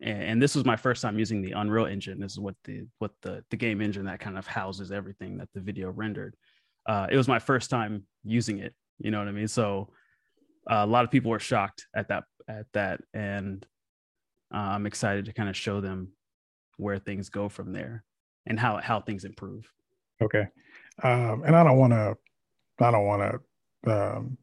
and, 0.00 0.22
and, 0.22 0.42
this 0.42 0.54
was 0.54 0.64
my 0.64 0.76
first 0.76 1.02
time 1.02 1.18
using 1.18 1.42
the 1.42 1.52
unreal 1.52 1.86
engine. 1.86 2.18
This 2.18 2.32
is 2.32 2.40
what 2.40 2.56
the 2.64 2.86
what 2.98 3.12
the 3.22 3.44
the 3.50 3.56
game 3.56 3.80
engine 3.80 4.04
that 4.06 4.20
kind 4.20 4.36
of 4.36 4.46
houses 4.46 4.90
everything 4.90 5.38
that 5.38 5.48
the 5.54 5.60
video 5.60 5.90
rendered. 5.90 6.34
Uh, 6.86 7.06
it 7.10 7.16
was 7.16 7.28
my 7.28 7.38
first 7.38 7.70
time 7.70 8.04
using 8.24 8.58
it 8.58 8.74
you 9.02 9.10
know 9.10 9.18
what 9.18 9.28
i 9.28 9.32
mean? 9.32 9.48
So 9.48 9.88
uh, 10.70 10.84
a 10.84 10.86
lot 10.86 11.04
of 11.04 11.10
people 11.10 11.30
were 11.30 11.40
shocked 11.40 11.86
at 11.94 12.08
that 12.08 12.24
at 12.48 12.66
that 12.72 13.00
and 13.14 13.64
uh, 14.54 14.58
i'm 14.58 14.86
excited 14.86 15.24
to 15.24 15.32
kind 15.32 15.48
of 15.48 15.56
show 15.56 15.80
them 15.80 16.08
where 16.76 16.98
things 16.98 17.28
go 17.28 17.48
from 17.48 17.72
there 17.72 18.04
and 18.46 18.58
how 18.58 18.78
how 18.78 19.00
things 19.00 19.24
improve. 19.24 19.68
Okay. 20.20 20.46
Um, 21.02 21.42
and 21.44 21.56
i 21.56 21.64
don't 21.64 21.78
want 21.78 21.92
to 21.92 22.16
i 22.80 22.90
don't 22.90 23.06
want 23.06 23.40
to 23.84 23.92
um, 23.92 24.38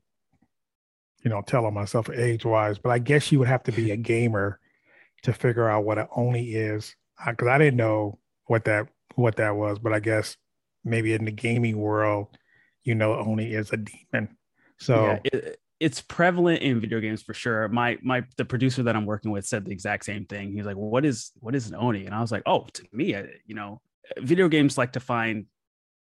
you 1.24 1.30
know, 1.30 1.42
telling 1.42 1.74
myself 1.74 2.10
age 2.10 2.46
wise, 2.46 2.78
but 2.80 2.92
I 2.92 3.00
guess 3.00 3.32
you 3.32 3.40
would 3.40 3.48
have 3.48 3.64
to 3.64 3.72
be 3.72 3.92
a 3.92 3.98
gamer 4.12 4.60
to 5.24 5.34
figure 5.34 5.70
out 5.70 5.84
what 5.84 5.98
an 5.98 6.08
oni 6.16 6.54
is, 6.54 6.96
because 7.26 7.48
I, 7.48 7.56
I 7.56 7.58
didn't 7.58 7.78
know 7.78 8.20
what 8.46 8.66
that 8.66 8.88
what 9.16 9.36
that 9.38 9.56
was, 9.56 9.80
but 9.80 9.94
I 9.94 10.00
guess 10.00 10.38
maybe 10.84 11.14
in 11.14 11.26
the 11.26 11.32
gaming 11.32 11.78
world, 11.78 12.28
you 12.84 12.96
know, 12.96 13.16
oni 13.16 13.54
is 13.54 13.72
a 13.74 13.78
demon. 13.78 14.38
So 14.78 15.06
yeah, 15.06 15.20
it, 15.26 15.60
it's 15.80 16.02
prevalent 16.02 16.62
in 16.62 16.80
video 16.80 17.00
games 17.00 17.22
for 17.22 17.34
sure. 17.34 17.68
My 17.70 17.98
my 18.02 18.24
the 18.38 18.46
producer 18.46 18.84
that 18.84 18.96
I'm 18.96 19.06
working 19.06 19.32
with 19.32 19.46
said 19.46 19.66
the 19.66 19.72
exact 19.72 20.06
same 20.06 20.26
thing. 20.26 20.54
He's 20.54 20.66
like, 20.66 20.76
well, 20.76 20.90
"What 20.90 21.06
is 21.06 21.32
what 21.40 21.56
is 21.56 21.70
an 21.70 21.76
oni?" 21.76 22.06
And 22.06 22.14
I 22.14 22.22
was 22.22 22.32
like, 22.32 22.44
"Oh, 22.46 22.68
to 22.74 22.84
me, 22.92 23.16
I, 23.16 23.26
you 23.46 23.56
know, 23.56 23.82
video 24.18 24.48
games 24.48 24.78
like 24.78 24.94
to 24.94 25.00
find 25.00 25.46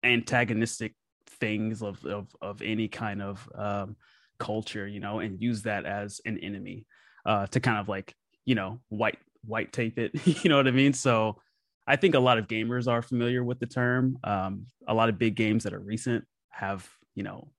antagonistic 0.03 0.95
things 1.39 1.81
of 1.81 2.03
of, 2.05 2.27
of 2.41 2.62
any 2.62 2.88
kind 2.88 3.21
of 3.21 3.47
um, 3.55 3.95
culture, 4.39 4.88
you 4.88 5.00
know, 5.00 5.20
and 5.20 5.41
use 5.41 5.63
that 5.63 5.86
as 5.86 6.22
an 6.25 6.38
enemy 6.39 6.86
uh, 7.25 7.48
to 7.48 7.60
kind 7.60 7.77
of 7.77 7.89
like 7.89 8.15
you 8.46 8.56
know 8.56 8.79
white 8.89 9.20
white 9.46 9.72
tape 9.72 10.00
it. 10.00 10.12
you 10.44 10.50
know 10.50 10.58
what 10.58 10.67
I 10.67 10.72
mean? 10.72 10.94
So 10.94 11.38
I 11.86 11.96
think 11.96 12.15
a 12.15 12.20
lot 12.20 12.38
of 12.38 12.48
gamers 12.48 12.88
are 12.88 13.01
familiar 13.01 13.44
with 13.44 13.60
the 13.60 13.65
term. 13.65 14.17
Um, 14.24 14.67
a 14.88 14.94
lot 14.94 15.10
of 15.10 15.17
big 15.17 15.36
games 15.36 15.63
that 15.63 15.74
are 15.74 15.79
recent 15.79 16.25
have 16.50 16.88
you 17.15 17.24
know 17.24 17.51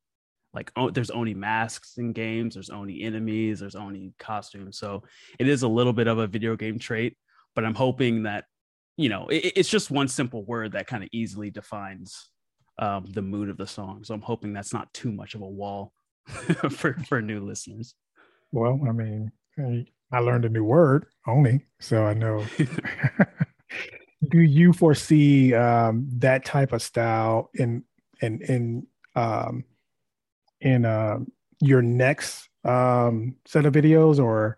like 0.54 0.72
oh, 0.76 0.90
there's 0.90 1.10
oni 1.10 1.34
masks 1.34 1.98
in 1.98 2.12
games, 2.12 2.54
there's 2.54 2.70
oni 2.70 3.02
enemies, 3.02 3.60
there's 3.60 3.76
oni 3.76 4.12
costumes. 4.18 4.78
So 4.78 5.04
it 5.38 5.48
is 5.48 5.62
a 5.62 5.68
little 5.68 5.92
bit 5.92 6.08
of 6.08 6.18
a 6.18 6.26
video 6.26 6.56
game 6.56 6.78
trait, 6.78 7.16
but 7.54 7.64
I'm 7.64 7.74
hoping 7.74 8.24
that 8.24 8.44
you 8.96 9.08
know 9.08 9.28
it, 9.28 9.52
it's 9.56 9.68
just 9.68 9.90
one 9.90 10.08
simple 10.08 10.44
word 10.44 10.72
that 10.72 10.86
kind 10.86 11.02
of 11.02 11.10
easily 11.12 11.50
defines 11.50 12.30
um, 12.78 13.04
the 13.10 13.22
mood 13.22 13.50
of 13.50 13.56
the 13.56 13.66
song. 13.66 14.04
So 14.04 14.14
I'm 14.14 14.22
hoping 14.22 14.52
that's 14.52 14.72
not 14.72 14.92
too 14.94 15.12
much 15.12 15.34
of 15.34 15.42
a 15.42 15.48
wall 15.48 15.92
for 16.70 16.94
for 17.06 17.22
new 17.22 17.40
listeners. 17.40 17.94
Well, 18.52 18.80
I 18.88 18.92
mean, 18.92 19.32
I 20.12 20.18
learned 20.20 20.44
a 20.44 20.48
new 20.48 20.64
word 20.64 21.06
oni, 21.26 21.64
so 21.80 22.04
I 22.04 22.14
know. 22.14 22.44
Do 24.30 24.40
you 24.40 24.72
foresee 24.72 25.54
um, 25.54 26.08
that 26.18 26.44
type 26.44 26.72
of 26.72 26.82
style 26.82 27.50
in 27.54 27.84
in 28.20 28.42
in 28.42 28.86
um, 29.14 29.64
in 30.60 30.84
uh, 30.84 31.18
your 31.60 31.82
next 31.82 32.48
um, 32.64 33.36
set 33.46 33.66
of 33.66 33.74
videos, 33.74 34.22
or 34.22 34.56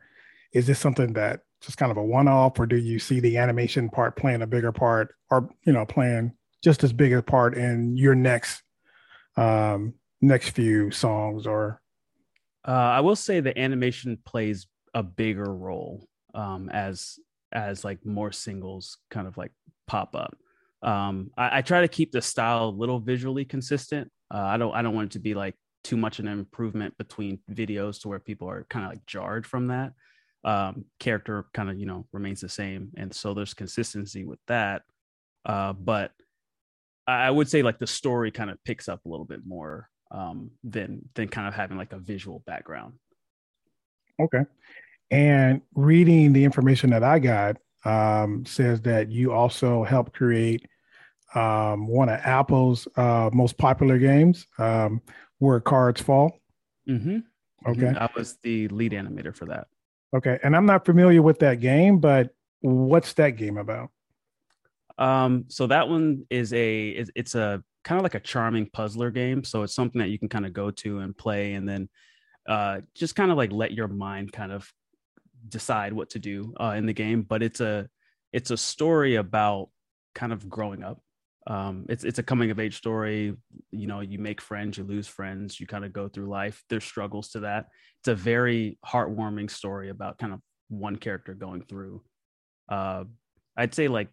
is 0.53 0.67
this 0.67 0.79
something 0.79 1.13
that 1.15 1.41
just 1.61 1.77
kind 1.77 1.93
of 1.93 1.99
a 1.99 2.03
one-off, 2.03 2.59
or 2.59 2.67
do 2.67 2.77
you 2.77 2.99
see 2.99 3.21
the 3.21 3.37
animation 3.37 3.91
part 3.91 4.17
playing 4.17 4.43
a 4.43 4.47
bigger 4.47 4.73
part, 4.73 5.15
or 5.31 5.51
you 5.67 5.73
know, 5.73 5.85
playing 5.85 6.33
just 6.63 6.83
as 6.85 6.93
big 6.93 7.13
a 7.13 7.23
part 7.23 7.57
in 7.57 7.97
your 7.97 8.15
next 8.15 8.63
um 9.37 9.95
next 10.23 10.51
few 10.51 10.91
songs 10.91 11.47
or 11.47 11.81
uh, 12.67 12.71
I 12.71 13.01
will 13.01 13.17
say 13.17 13.41
the 13.41 13.59
animation 13.59 14.19
plays 14.25 14.67
a 14.93 15.03
bigger 15.03 15.55
role 15.55 16.07
um, 16.35 16.69
as 16.69 17.19
as 17.53 17.85
like 17.85 18.05
more 18.05 18.31
singles 18.33 18.99
kind 19.11 19.27
of 19.27 19.37
like 19.37 19.53
pop 19.87 20.15
up. 20.15 20.37
Um, 20.83 21.31
I, 21.37 21.59
I, 21.59 21.63
try 21.63 21.81
to 21.83 21.89
keep 21.89 22.13
the 22.13 22.23
style 22.23 22.69
a 22.69 22.71
little 22.71 23.01
visually 23.01 23.45
consistent. 23.45 24.11
Uh, 24.33 24.39
I 24.39 24.57
don't 24.57 24.75
I 24.75 24.83
don't 24.83 24.95
want 24.95 25.07
it 25.07 25.13
to 25.13 25.19
be 25.19 25.35
like 25.35 25.55
too 25.85 25.97
much 25.97 26.19
an 26.19 26.29
improvement 26.29 26.97
between 26.99 27.41
videos 27.51 28.01
to 28.03 28.09
where 28.09 28.19
people 28.19 28.49
are 28.49 28.67
kind 28.71 28.85
of 28.85 28.93
like 28.93 29.05
jarred 29.07 29.47
from 29.47 29.69
that. 29.69 29.93
Um, 30.43 30.87
character 30.99 31.47
kind 31.53 31.71
of 31.71 31.79
you 31.79 31.87
know 31.87 32.07
remains 32.13 32.41
the 32.41 32.49
same, 32.49 32.91
and 32.97 33.13
so 33.15 33.35
there's 33.35 33.55
consistency 33.55 34.25
with 34.25 34.39
that. 34.49 34.83
Uh, 35.45 35.73
but 35.73 36.13
I 37.07 37.31
would 37.31 37.49
say 37.49 37.63
like 37.63 37.79
the 37.79 37.87
story 37.87 38.31
kind 38.31 38.51
of 38.51 38.63
picks 38.65 38.89
up 38.89 39.05
a 39.05 39.09
little 39.09 39.25
bit 39.25 39.41
more 39.45 39.89
um, 40.11 40.51
than 40.65 41.09
than 41.15 41.29
kind 41.29 41.49
of 41.49 41.55
having 41.55 41.77
like 41.77 41.93
a 41.93 41.99
visual 41.99 42.41
background. 42.47 42.95
Okay, 44.19 44.45
and 45.11 45.63
reading 45.75 46.33
the 46.33 46.45
information 46.45 46.91
that 46.91 47.03
I 47.03 47.19
got 47.19 47.57
um, 47.85 48.45
says 48.45 48.81
that 48.83 49.11
you 49.11 49.33
also 49.33 49.85
helped 49.85 50.13
create 50.13 50.67
um, 51.35 51.87
one 51.87 52.09
of 52.09 52.21
Apple's 52.21 52.89
uh, 52.97 53.31
most 53.33 53.57
popular 53.57 53.99
games, 53.99 54.47
um, 54.59 55.01
Where 55.39 55.61
Cards 55.61 56.01
Fall. 56.01 56.33
Mm-hmm. 56.89 57.19
Okay. 57.67 57.95
I 57.97 58.09
was 58.17 58.39
the 58.43 58.69
lead 58.69 58.93
animator 58.93 59.35
for 59.35 59.47
that. 59.47 59.69
Okay. 60.17 60.39
And 60.43 60.57
I'm 60.57 60.67
not 60.67 60.85
familiar 60.85 61.23
with 61.23 61.39
that 61.41 61.61
game, 61.61 61.99
but 61.99 62.31
what's 62.61 63.13
that 63.15 63.31
game 63.31 63.59
about? 63.59 63.91
Um, 64.99 65.45
so 65.49 65.67
that 65.69 65.89
one 65.89 66.27
is 66.31 66.53
a 66.53 66.89
it's 67.15 67.35
a 67.35 67.63
kind 67.85 67.99
of 67.99 68.03
like 68.03 68.15
a 68.15 68.21
charming 68.21 68.69
puzzler 68.71 69.11
game. 69.11 69.45
So 69.45 69.63
it's 69.63 69.75
something 69.75 70.01
that 70.01 70.09
you 70.09 70.19
can 70.19 70.29
kind 70.29 70.47
of 70.47 70.53
go 70.53 70.71
to 70.71 70.99
and 70.99 71.17
play, 71.17 71.55
and 71.55 71.69
then 71.69 71.89
uh, 72.49 72.81
just 72.95 73.15
kind 73.17 73.31
of 73.31 73.37
like 73.37 73.53
let 73.53 73.73
your 73.73 73.89
mind 73.89 74.33
kind 74.33 74.53
of 74.53 74.71
decide 75.49 75.93
what 75.93 76.11
to 76.11 76.19
do 76.19 76.55
uh, 76.61 76.75
in 76.77 76.87
the 76.87 76.93
game. 76.93 77.23
But 77.23 77.43
it's 77.43 77.61
a 77.61 77.89
it's 78.33 78.51
a 78.51 78.57
story 78.57 79.17
about 79.17 79.71
kind 80.15 80.33
of 80.33 80.49
growing 80.49 80.83
up. 80.83 81.01
Um, 81.47 81.87
it's 81.89 82.05
it's 82.05 82.19
a 82.19 82.23
coming 82.23 82.51
of 82.51 82.61
age 82.61 82.77
story. 82.77 83.35
You 83.71 83.87
know, 83.87 84.01
you 84.01 84.19
make 84.19 84.41
friends, 84.41 84.79
you 84.79 84.85
lose 84.85 85.09
friends, 85.09 85.59
you 85.59 85.67
kind 85.67 85.85
of 85.85 85.93
go 85.93 86.09
through 86.09 86.29
life. 86.29 86.63
There's 86.69 86.85
struggles 86.85 87.31
to 87.31 87.41
that. 87.41 87.67
It's 88.01 88.09
a 88.09 88.15
very 88.15 88.79
heartwarming 88.87 89.51
story 89.51 89.89
about 89.89 90.19
kind 90.19 90.33
of 90.33 90.41
one 90.69 90.97
character 90.97 91.35
going 91.35 91.63
through. 91.63 92.03
Uh, 92.69 93.05
I'd 93.57 93.75
say 93.75 93.89
like 93.89 94.09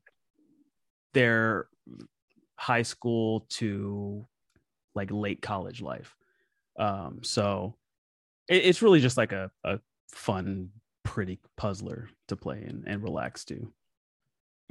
their 1.13 1.67
high 2.58 2.82
school 2.82 3.46
to 3.50 4.26
like 4.96 5.12
late 5.12 5.42
college 5.42 5.82
life. 5.82 6.16
Um, 6.78 7.20
so 7.24 7.76
it, 8.48 8.66
it's 8.66 8.82
really 8.82 9.00
just 9.00 9.18
like 9.18 9.32
a, 9.32 9.52
a 9.64 9.80
fun, 10.12 10.70
pretty 11.04 11.40
puzzler 11.56 12.10
to 12.28 12.36
play 12.36 12.64
and, 12.68 12.84
and 12.88 13.04
relax 13.04 13.46
to. 13.46 13.72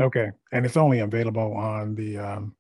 Okay. 0.01 0.31
And 0.53 0.67
it's 0.67 0.77
only 0.77 1.01
available 1.01 1.55
on 1.55 1.95
the 1.95 2.19
um, 2.19 2.55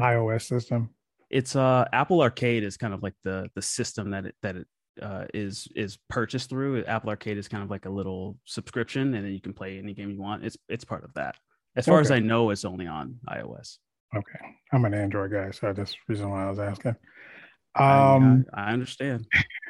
iOS 0.00 0.42
system. 0.42 0.90
It's 1.30 1.56
uh 1.56 1.84
Apple 1.92 2.22
Arcade 2.22 2.64
is 2.64 2.78
kind 2.78 2.94
of 2.94 3.02
like 3.02 3.14
the 3.22 3.50
the 3.54 3.60
system 3.60 4.10
that 4.12 4.24
it 4.24 4.34
that 4.42 4.56
it 4.56 4.66
uh, 5.02 5.26
is 5.34 5.68
is 5.74 5.98
purchased 6.08 6.48
through. 6.48 6.84
Apple 6.84 7.10
Arcade 7.10 7.36
is 7.36 7.48
kind 7.48 7.62
of 7.62 7.70
like 7.70 7.84
a 7.84 7.90
little 7.90 8.38
subscription, 8.44 9.14
and 9.14 9.24
then 9.24 9.32
you 9.32 9.40
can 9.40 9.52
play 9.52 9.78
any 9.78 9.92
game 9.94 10.10
you 10.10 10.20
want. 10.20 10.44
It's 10.44 10.56
it's 10.68 10.84
part 10.84 11.04
of 11.04 11.12
that. 11.14 11.36
As 11.76 11.86
far 11.86 11.96
okay. 11.96 12.06
as 12.06 12.10
I 12.10 12.18
know, 12.18 12.50
it's 12.50 12.64
only 12.64 12.86
on 12.86 13.16
iOS. 13.28 13.78
Okay, 14.16 14.38
I'm 14.72 14.84
an 14.84 14.94
Android 14.94 15.32
guy, 15.32 15.50
so 15.50 15.72
that's 15.72 15.92
the 15.92 15.98
reason 16.08 16.30
why 16.30 16.46
I 16.46 16.50
was 16.50 16.58
asking. 16.58 16.96
Um, 17.74 18.46
I, 18.54 18.68
I 18.68 18.72
understand. 18.72 19.26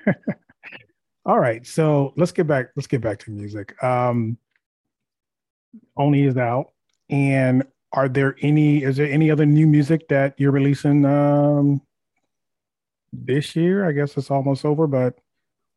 all 1.27 1.39
right, 1.39 1.67
so 1.67 2.13
let's 2.17 2.33
get 2.33 2.47
back. 2.47 2.69
Let's 2.77 2.87
get 2.87 3.01
back 3.01 3.19
to 3.21 3.31
music. 3.31 3.83
Um, 3.83 4.39
Oni 5.97 6.25
is 6.25 6.37
out, 6.37 6.73
and 7.11 7.65
are 7.93 8.09
there 8.09 8.37
any? 8.41 8.83
Is 8.83 8.97
there 8.97 9.11
any 9.11 9.31
other 9.31 9.47
new 9.47 9.67
music 9.67 10.09
that 10.09 10.35
you're 10.39 10.53
releasing 10.53 11.05
um, 11.05 11.83
this 13.13 13.57
year? 13.57 13.89
I 13.89 13.93
guess 13.93 14.17
it's 14.17 14.31
almost 14.31 14.65
over, 14.65 14.87
but 14.87 15.19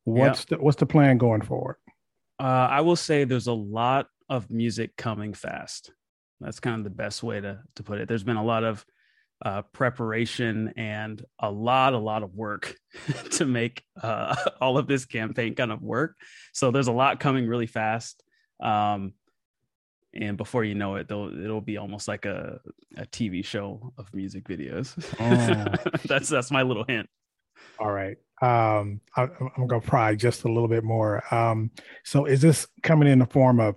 what's 0.03 0.45
the 0.45 0.57
what's 0.57 0.77
the 0.77 0.85
plan 0.85 1.17
going 1.17 1.41
forward? 1.41 1.77
Uh, 2.39 2.67
I 2.69 2.81
will 2.81 2.95
say 2.95 3.23
there's 3.23 3.47
a 3.47 3.53
lot 3.53 4.07
of 4.29 4.49
music 4.49 4.95
coming 4.97 5.33
fast. 5.33 5.91
That's 6.41 6.59
kind 6.59 6.77
of 6.77 6.83
the 6.83 6.89
best 6.89 7.23
way 7.23 7.39
to 7.39 7.59
to 7.75 7.83
put 7.83 7.99
it. 7.99 8.07
There's 8.07 8.23
been 8.23 8.37
a 8.37 8.43
lot 8.43 8.63
of 8.63 8.85
uh, 9.43 9.61
preparation 9.73 10.73
and 10.77 11.23
a 11.39 11.49
lot, 11.49 11.93
a 11.93 11.97
lot 11.97 12.23
of 12.23 12.35
work 12.35 12.75
to 13.31 13.45
make 13.45 13.83
uh, 14.01 14.35
all 14.61 14.77
of 14.77 14.87
this 14.87 15.05
campaign 15.05 15.55
kind 15.55 15.71
of 15.71 15.81
work. 15.81 16.15
So 16.53 16.71
there's 16.71 16.87
a 16.87 16.91
lot 16.91 17.19
coming 17.19 17.47
really 17.47 17.67
fast. 17.67 18.23
Um, 18.61 19.13
and 20.13 20.37
before 20.37 20.63
you 20.63 20.75
know 20.75 20.95
it, 20.95 21.07
though 21.07 21.29
it'll 21.29 21.61
be 21.61 21.77
almost 21.77 22.07
like 22.07 22.25
a, 22.25 22.59
a 22.97 23.05
TV 23.05 23.43
show 23.45 23.93
of 23.97 24.13
music 24.13 24.43
videos. 24.43 24.93
Oh. 25.19 25.91
that's 26.05 26.29
that's 26.29 26.51
my 26.51 26.63
little 26.63 26.83
hint. 26.83 27.09
All 27.79 27.91
right. 27.91 28.17
Um, 28.41 29.01
I, 29.15 29.23
am 29.57 29.67
gonna 29.67 29.81
pry 29.81 30.15
just 30.15 30.43
a 30.43 30.51
little 30.51 30.67
bit 30.67 30.83
more. 30.83 31.23
Um, 31.33 31.71
so 32.03 32.25
is 32.25 32.41
this 32.41 32.67
coming 32.83 33.07
in 33.07 33.19
the 33.19 33.25
form 33.25 33.59
of 33.59 33.75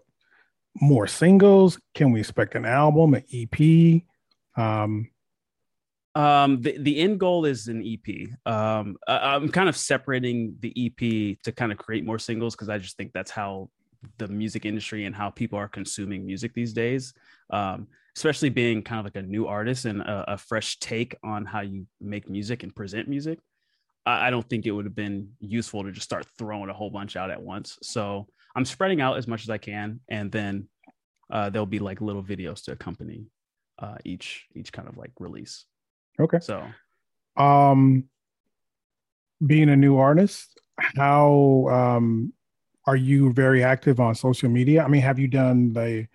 more 0.81 1.07
singles? 1.07 1.79
Can 1.95 2.13
we 2.13 2.21
expect 2.21 2.55
an 2.55 2.65
album, 2.65 3.15
an 3.15 3.25
EP? 3.33 4.03
Um, 4.57 5.11
um, 6.15 6.61
the, 6.61 6.79
the 6.79 7.01
end 7.01 7.19
goal 7.19 7.45
is 7.45 7.69
an 7.69 7.83
EP. 7.83 8.29
Um, 8.47 8.97
I, 9.09 9.35
I'm 9.35 9.49
kind 9.49 9.69
of 9.69 9.77
separating 9.77 10.57
the 10.61 10.73
EP 10.77 11.43
to 11.43 11.53
kind 11.53 11.73
of 11.73 11.79
create 11.79 12.05
more 12.05 12.19
singles 12.19 12.55
because 12.55 12.69
I 12.69 12.79
just 12.79 12.97
think 12.97 13.13
that's 13.13 13.31
how 13.31 13.71
the 14.19 14.29
music 14.29 14.65
industry 14.65 15.07
and 15.07 15.15
how 15.15 15.31
people 15.31 15.59
are 15.59 15.69
consuming 15.69 16.27
music 16.27 16.55
these 16.55 16.73
days. 16.73 17.15
Um, 17.51 17.89
especially 18.17 18.49
being 18.49 18.83
kind 18.83 19.01
of 19.01 19.07
like 19.07 19.17
a 19.17 19.27
new 19.27 19.47
artist 19.47 19.87
and 19.87 20.01
a, 20.03 20.35
a 20.35 20.39
fresh 20.39 20.79
take 20.79 21.17
on 21.25 21.45
how 21.45 21.61
you 21.61 21.87
make 22.01 22.29
music 22.29 22.63
and 22.63 22.75
present 22.75 23.09
music. 23.09 23.41
I, 24.07 24.29
I 24.29 24.31
don't 24.31 24.49
think 24.49 24.67
it 24.67 24.71
would 24.71 24.85
have 24.85 24.95
been 24.95 25.31
useful 25.41 25.83
to 25.83 25.91
just 25.91 26.05
start 26.05 26.27
throwing 26.39 26.71
a 26.71 26.75
whole 26.75 26.91
bunch 26.91 27.17
out 27.17 27.31
at 27.31 27.43
once. 27.43 27.79
So 27.83 28.29
I'm 28.55 28.65
spreading 28.65 29.01
out 29.01 29.17
as 29.17 29.27
much 29.27 29.43
as 29.43 29.51
I 29.51 29.59
can, 29.59 30.01
and 30.09 30.31
then 30.31 30.69
uh, 31.31 31.51
there'll 31.51 31.67
be 31.67 31.79
like 31.79 32.01
little 32.01 32.23
videos 32.23 32.65
to 32.65 32.73
accompany 32.73 33.27
uh, 33.79 33.97
each 34.05 34.47
each 34.55 34.73
kind 34.73 34.89
of 34.89 34.97
like 34.97 35.13
release. 35.19 35.65
Okay. 36.21 36.39
So, 36.41 36.65
um, 37.37 38.05
being 39.45 39.69
a 39.69 39.77
new 39.77 39.97
artist, 39.97 40.61
how 40.79 41.67
um, 41.71 42.33
are 42.87 42.97
you 42.97 43.33
very 43.33 43.65
active 43.65 44.01
on 44.01 44.15
social 44.15 44.49
media? 44.49 44.85
I 44.85 44.89
mean, 44.89 45.03
have 45.03 45.19
you 45.19 45.29
done 45.29 45.73
the 45.73 46.07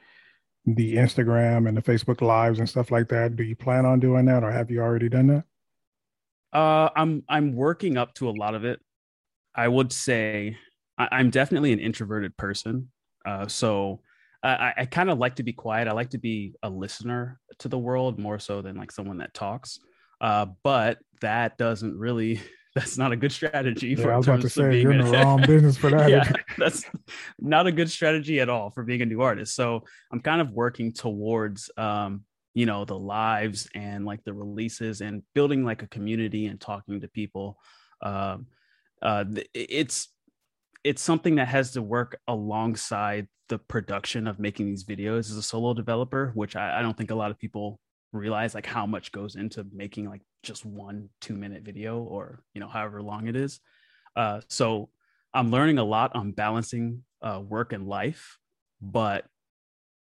the 0.65 0.95
Instagram 0.95 1.67
and 1.67 1.75
the 1.75 1.81
Facebook 1.81 2.21
lives 2.21 2.59
and 2.59 2.69
stuff 2.69 2.91
like 2.91 3.09
that? 3.09 3.35
Do 3.35 3.43
you 3.43 3.55
plan 3.55 3.85
on 3.85 3.99
doing 3.99 4.25
that, 4.25 4.43
or 4.43 4.51
have 4.51 4.71
you 4.71 4.81
already 4.81 5.09
done 5.09 5.27
that? 5.27 5.43
Uh, 6.53 6.89
I'm 6.95 7.23
I'm 7.27 7.55
working 7.55 7.97
up 7.97 8.13
to 8.15 8.29
a 8.29 8.31
lot 8.31 8.55
of 8.55 8.63
it. 8.65 8.79
I 9.55 9.67
would 9.67 9.91
say 9.91 10.57
I, 10.99 11.19
am 11.19 11.29
definitely 11.29 11.73
an 11.73 11.79
introverted 11.79 12.37
person. 12.37 12.91
Uh, 13.25 13.47
so 13.47 14.01
I, 14.43 14.73
I 14.77 14.85
kind 14.85 15.09
of 15.09 15.17
like 15.17 15.35
to 15.35 15.43
be 15.43 15.53
quiet. 15.53 15.87
I 15.87 15.93
like 15.93 16.11
to 16.11 16.17
be 16.17 16.55
a 16.61 16.69
listener 16.69 17.39
to 17.59 17.67
the 17.67 17.77
world 17.77 18.19
more 18.19 18.39
so 18.39 18.61
than 18.61 18.77
like 18.77 18.91
someone 18.91 19.17
that 19.17 19.33
talks. 19.33 19.79
Uh, 20.21 20.47
but 20.63 20.99
that 21.21 21.57
doesn't 21.57 21.97
really. 21.97 22.41
That's 22.75 22.99
not 22.99 23.11
a 23.11 23.15
good 23.15 23.31
strategy. 23.31 23.95
Yeah, 23.97 24.09
I 24.09 24.17
was 24.17 24.27
about 24.27 24.41
to 24.41 24.49
say 24.49 24.79
you're 24.79 24.91
in 24.91 25.03
the 25.03 25.11
wrong 25.11 25.41
business 25.41 25.75
for 25.75 25.89
that. 25.89 26.07
yeah, 26.07 26.31
that's 26.59 26.85
not 27.39 27.65
a 27.65 27.71
good 27.71 27.89
strategy 27.89 28.39
at 28.39 28.47
all 28.47 28.69
for 28.69 28.83
being 28.83 29.01
a 29.01 29.07
new 29.07 29.21
artist. 29.21 29.55
So 29.55 29.83
I'm 30.13 30.21
kind 30.21 30.39
of 30.39 30.51
working 30.51 30.93
towards 30.93 31.71
um, 31.77 32.25
you 32.53 32.65
know 32.65 32.85
the 32.85 32.97
lives 32.97 33.67
and 33.73 34.05
like 34.05 34.23
the 34.23 34.33
releases 34.33 35.01
and 35.01 35.23
building 35.33 35.63
like 35.63 35.81
a 35.81 35.87
community 35.87 36.45
and 36.47 36.59
talking 36.59 37.01
to 37.01 37.07
people 37.07 37.57
um 38.01 38.47
uh 39.01 39.23
it's 39.53 40.09
it's 40.83 41.01
something 41.01 41.35
that 41.35 41.47
has 41.47 41.71
to 41.71 41.81
work 41.81 42.19
alongside 42.27 43.27
the 43.49 43.57
production 43.57 44.27
of 44.27 44.39
making 44.39 44.67
these 44.67 44.83
videos 44.83 45.31
as 45.31 45.37
a 45.37 45.43
solo 45.43 45.73
developer, 45.73 46.31
which 46.35 46.55
I, 46.55 46.79
I, 46.79 46.81
don't 46.81 46.95
think 46.95 47.11
a 47.11 47.15
lot 47.15 47.31
of 47.31 47.39
people 47.39 47.79
realize 48.13 48.53
like 48.53 48.65
how 48.65 48.85
much 48.85 49.11
goes 49.11 49.35
into 49.35 49.65
making 49.73 50.07
like 50.07 50.21
just 50.43 50.65
one 50.65 51.09
two 51.19 51.35
minute 51.35 51.63
video 51.63 51.99
or 51.99 52.43
you 52.53 52.61
know 52.61 52.67
however 52.67 53.01
long 53.01 53.27
it 53.27 53.35
is. 53.35 53.59
Uh, 54.15 54.41
so 54.47 54.89
I'm 55.33 55.51
learning 55.51 55.79
a 55.79 55.83
lot 55.83 56.15
on 56.15 56.31
balancing 56.31 57.03
uh, 57.21 57.41
work 57.43 57.73
and 57.73 57.87
life, 57.87 58.37
but 58.81 59.25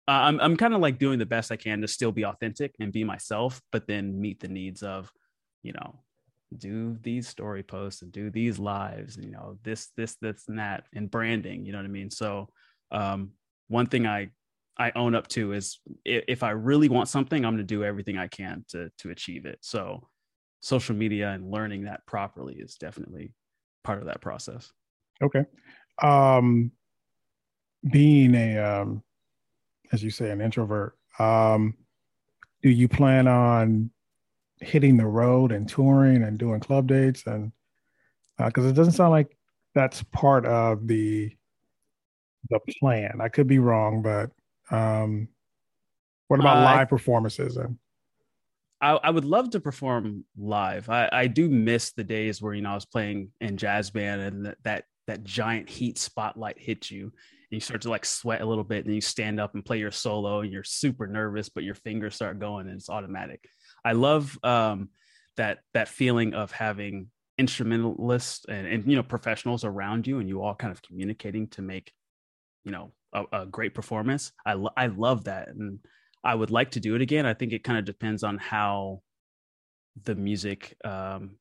I'm 0.07 0.39
I'm 0.39 0.57
kind 0.57 0.73
of 0.73 0.81
like 0.81 0.97
doing 0.97 1.19
the 1.19 1.25
best 1.25 1.51
I 1.51 1.55
can 1.55 1.81
to 1.81 1.87
still 1.87 2.11
be 2.11 2.25
authentic 2.25 2.75
and 2.79 2.91
be 2.91 3.03
myself, 3.03 3.61
but 3.71 3.87
then 3.87 4.19
meet 4.19 4.39
the 4.39 4.47
needs 4.47 4.83
of 4.83 5.11
you 5.61 5.73
know 5.73 5.99
do 6.57 6.97
these 7.01 7.27
story 7.27 7.63
posts 7.63 8.01
and 8.01 8.11
do 8.11 8.29
these 8.29 8.59
lives 8.59 9.17
you 9.21 9.31
know 9.31 9.57
this 9.63 9.89
this 9.97 10.15
this 10.21 10.45
and 10.47 10.59
that 10.59 10.85
and 10.93 11.11
branding 11.11 11.65
you 11.65 11.71
know 11.71 11.77
what 11.77 11.85
i 11.85 11.89
mean? 11.89 12.09
So 12.09 12.49
um, 12.91 13.31
one 13.67 13.87
thing 13.87 14.05
i 14.05 14.29
i 14.77 14.91
own 14.95 15.15
up 15.15 15.27
to 15.27 15.53
is 15.53 15.79
if 16.05 16.43
i 16.43 16.49
really 16.51 16.89
want 16.89 17.07
something 17.07 17.45
i'm 17.45 17.53
going 17.53 17.57
to 17.57 17.63
do 17.63 17.83
everything 17.83 18.17
i 18.17 18.27
can 18.27 18.63
to 18.69 18.89
to 18.97 19.09
achieve 19.11 19.45
it. 19.45 19.59
So 19.61 20.07
social 20.61 20.95
media 20.95 21.29
and 21.31 21.51
learning 21.51 21.83
that 21.85 22.05
properly 22.05 22.55
is 22.55 22.75
definitely 22.75 23.33
part 23.83 23.99
of 23.99 24.05
that 24.05 24.21
process. 24.21 24.71
Okay. 25.21 25.45
Um 26.01 26.71
being 27.91 28.33
a 28.33 28.57
um 28.57 29.03
as 29.91 30.01
you 30.01 30.09
say 30.09 30.31
an 30.31 30.39
introvert 30.39 30.97
um 31.19 31.75
do 32.61 32.69
you 32.69 32.87
plan 32.87 33.27
on 33.27 33.91
hitting 34.59 34.97
the 34.97 35.05
road 35.05 35.51
and 35.51 35.67
touring 35.67 36.23
and 36.23 36.37
doing 36.37 36.59
club 36.59 36.87
dates 36.87 37.25
and 37.25 37.51
because 38.37 38.65
uh, 38.65 38.69
it 38.69 38.73
doesn't 38.73 38.93
sound 38.93 39.11
like 39.11 39.37
that's 39.75 40.03
part 40.03 40.45
of 40.45 40.87
the 40.87 41.35
the 42.49 42.59
plan. 42.79 43.19
I 43.21 43.29
could 43.29 43.47
be 43.47 43.59
wrong, 43.59 44.01
but 44.01 44.31
um, 44.75 45.27
what 46.27 46.39
about 46.39 46.57
uh, 46.57 46.63
live 46.63 46.89
performances? 46.89 47.57
And 47.57 47.77
I, 48.81 48.91
I, 48.91 49.09
would 49.11 49.23
love 49.23 49.51
to 49.51 49.59
perform 49.59 50.25
live. 50.37 50.89
I, 50.89 51.09
I 51.11 51.27
do 51.27 51.47
miss 51.47 51.91
the 51.91 52.03
days 52.03 52.41
where 52.41 52.53
you 52.53 52.61
know 52.61 52.71
I 52.71 52.75
was 52.75 52.85
playing 52.85 53.29
in 53.39 53.57
jazz 53.57 53.89
band 53.89 54.21
and 54.21 54.45
that 54.45 54.57
that, 54.63 54.83
that 55.07 55.23
giant 55.23 55.69
heat 55.69 55.97
spotlight 55.97 56.59
hits 56.59 56.91
you 56.91 57.03
and 57.03 57.11
you 57.51 57.59
start 57.59 57.81
to 57.83 57.89
like 57.89 58.05
sweat 58.05 58.41
a 58.41 58.45
little 58.45 58.63
bit 58.63 58.85
and 58.85 58.93
you 58.93 59.01
stand 59.01 59.39
up 59.39 59.53
and 59.53 59.65
play 59.65 59.79
your 59.79 59.91
solo 59.91 60.41
and 60.41 60.51
you're 60.51 60.63
super 60.63 61.07
nervous 61.07 61.49
but 61.49 61.63
your 61.63 61.75
fingers 61.75 62.15
start 62.15 62.39
going 62.39 62.67
and 62.67 62.75
it's 62.75 62.89
automatic 62.89 63.47
I 63.85 63.93
love 63.93 64.37
um, 64.43 64.89
that 65.37 65.59
that 65.73 65.87
feeling 65.87 66.33
of 66.33 66.51
having 66.51 67.07
instrumentalists 67.37 68.45
and, 68.47 68.67
and 68.67 68.89
you 68.89 68.95
know 68.95 69.03
professionals 69.03 69.63
around 69.63 70.05
you 70.05 70.19
and 70.19 70.29
you 70.29 70.41
all 70.41 70.55
kind 70.55 70.71
of 70.71 70.81
communicating 70.81 71.47
to 71.47 71.61
make 71.61 71.91
you 72.63 72.71
know 72.71 72.91
a, 73.13 73.23
a 73.31 73.45
great 73.45 73.73
performance. 73.73 74.31
I, 74.45 74.53
lo- 74.53 74.73
I 74.77 74.87
love 74.87 75.25
that 75.25 75.49
and 75.49 75.79
i 76.23 76.33
would 76.33 76.51
like 76.51 76.71
to 76.71 76.79
do 76.79 76.95
it 76.95 77.01
again. 77.01 77.25
I 77.25 77.33
think 77.33 77.51
it 77.51 77.63
kind 77.63 77.77
of 77.77 77.85
depends 77.85 78.23
on 78.23 78.37
how 78.37 79.01
the 80.03 80.15
music 80.15 80.75
um 80.83 81.37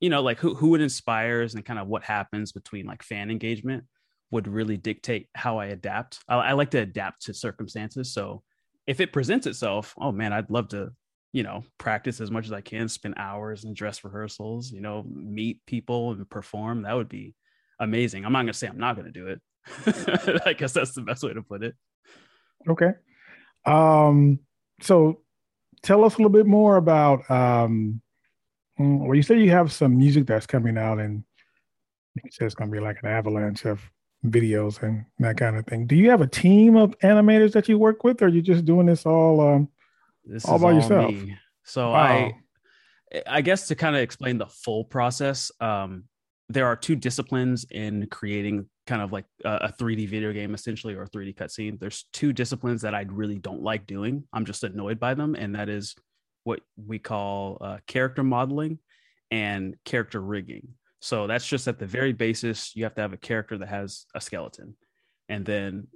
you 0.00 0.10
know 0.10 0.22
like 0.22 0.38
who, 0.38 0.54
who 0.54 0.74
it 0.74 0.80
inspires 0.80 1.54
and 1.54 1.64
kind 1.64 1.78
of 1.78 1.88
what 1.88 2.04
happens 2.04 2.52
between 2.52 2.86
like 2.86 3.02
fan 3.02 3.30
engagement 3.30 3.84
would 4.30 4.46
really 4.46 4.76
dictate 4.76 5.28
how 5.34 5.58
i 5.58 5.66
adapt. 5.66 6.18
I, 6.28 6.36
I 6.36 6.52
like 6.52 6.70
to 6.72 6.78
adapt 6.78 7.22
to 7.22 7.34
circumstances. 7.34 8.12
So 8.12 8.42
if 8.86 9.00
it 9.00 9.12
presents 9.12 9.46
itself 9.46 9.94
oh 9.98 10.12
man 10.12 10.32
i'd 10.32 10.50
love 10.50 10.68
to 10.68 10.90
you 11.32 11.42
know, 11.42 11.64
practice 11.76 12.20
as 12.20 12.30
much 12.30 12.46
as 12.46 12.52
I 12.52 12.60
can, 12.60 12.88
spend 12.88 13.14
hours 13.18 13.64
in 13.64 13.74
dress 13.74 14.02
rehearsals, 14.04 14.72
you 14.72 14.80
know, 14.80 15.04
meet 15.08 15.64
people 15.66 16.12
and 16.12 16.28
perform. 16.28 16.82
That 16.82 16.96
would 16.96 17.08
be 17.08 17.34
amazing. 17.78 18.24
I'm 18.24 18.32
not 18.32 18.40
going 18.40 18.52
to 18.52 18.58
say 18.58 18.66
I'm 18.66 18.78
not 18.78 18.96
going 18.96 19.12
to 19.12 19.12
do 19.12 19.28
it. 19.28 19.40
I 20.46 20.54
guess 20.54 20.72
that's 20.72 20.94
the 20.94 21.02
best 21.02 21.22
way 21.22 21.34
to 21.34 21.42
put 21.42 21.62
it. 21.62 21.74
Okay. 22.66 22.92
Um, 23.66 24.40
so 24.80 25.20
tell 25.82 26.04
us 26.04 26.14
a 26.14 26.16
little 26.18 26.30
bit 26.30 26.46
more 26.46 26.76
about, 26.76 27.30
um, 27.30 28.00
mm, 28.80 29.00
well, 29.00 29.14
you 29.14 29.22
said 29.22 29.40
you 29.40 29.50
have 29.50 29.70
some 29.70 29.96
music 29.96 30.26
that's 30.26 30.46
coming 30.46 30.78
out 30.78 30.98
and 30.98 31.24
you 32.14 32.30
said 32.30 32.46
it's 32.46 32.54
going 32.54 32.70
to 32.70 32.74
be 32.74 32.80
like 32.82 32.98
an 33.02 33.08
avalanche 33.10 33.66
of 33.66 33.80
videos 34.24 34.82
and 34.82 35.04
that 35.18 35.36
kind 35.36 35.56
of 35.56 35.66
thing. 35.66 35.86
Do 35.86 35.94
you 35.94 36.10
have 36.10 36.22
a 36.22 36.26
team 36.26 36.76
of 36.76 36.98
animators 37.00 37.52
that 37.52 37.68
you 37.68 37.78
work 37.78 38.02
with 38.02 38.22
or 38.22 38.26
are 38.26 38.28
you 38.28 38.42
just 38.42 38.64
doing 38.64 38.86
this 38.86 39.04
all, 39.04 39.40
um, 39.40 39.68
this 40.28 40.44
all 40.44 40.56
is 40.56 40.62
by 40.62 40.68
all 40.68 40.74
yourself. 40.74 41.12
Me. 41.12 41.36
So 41.64 41.90
wow. 41.90 42.32
I, 43.12 43.22
I 43.26 43.40
guess 43.40 43.68
to 43.68 43.74
kind 43.74 43.96
of 43.96 44.02
explain 44.02 44.38
the 44.38 44.46
full 44.46 44.84
process, 44.84 45.50
um, 45.60 46.04
there 46.48 46.66
are 46.66 46.76
two 46.76 46.96
disciplines 46.96 47.66
in 47.70 48.06
creating 48.10 48.66
kind 48.86 49.02
of 49.02 49.12
like 49.12 49.26
a, 49.44 49.54
a 49.56 49.74
3D 49.78 50.08
video 50.08 50.32
game, 50.32 50.54
essentially, 50.54 50.94
or 50.94 51.02
a 51.02 51.08
3D 51.08 51.36
cutscene. 51.36 51.78
There's 51.78 52.06
two 52.12 52.32
disciplines 52.32 52.82
that 52.82 52.94
I 52.94 53.02
really 53.08 53.38
don't 53.38 53.62
like 53.62 53.86
doing. 53.86 54.24
I'm 54.32 54.44
just 54.44 54.64
annoyed 54.64 54.98
by 54.98 55.14
them, 55.14 55.34
and 55.34 55.54
that 55.54 55.68
is 55.68 55.94
what 56.44 56.60
we 56.86 56.98
call 56.98 57.58
uh, 57.60 57.78
character 57.86 58.22
modeling 58.22 58.78
and 59.30 59.76
character 59.84 60.20
rigging. 60.20 60.68
So 61.00 61.26
that's 61.26 61.46
just 61.46 61.68
at 61.68 61.78
the 61.78 61.86
very 61.86 62.12
basis. 62.12 62.74
You 62.74 62.84
have 62.84 62.94
to 62.94 63.02
have 63.02 63.12
a 63.12 63.18
character 63.18 63.58
that 63.58 63.68
has 63.68 64.06
a 64.14 64.20
skeleton, 64.20 64.74
and 65.28 65.44
then 65.44 65.86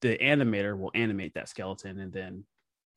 the 0.00 0.16
animator 0.16 0.78
will 0.78 0.90
animate 0.94 1.34
that 1.34 1.48
skeleton, 1.48 1.98
and 2.00 2.12
then 2.12 2.44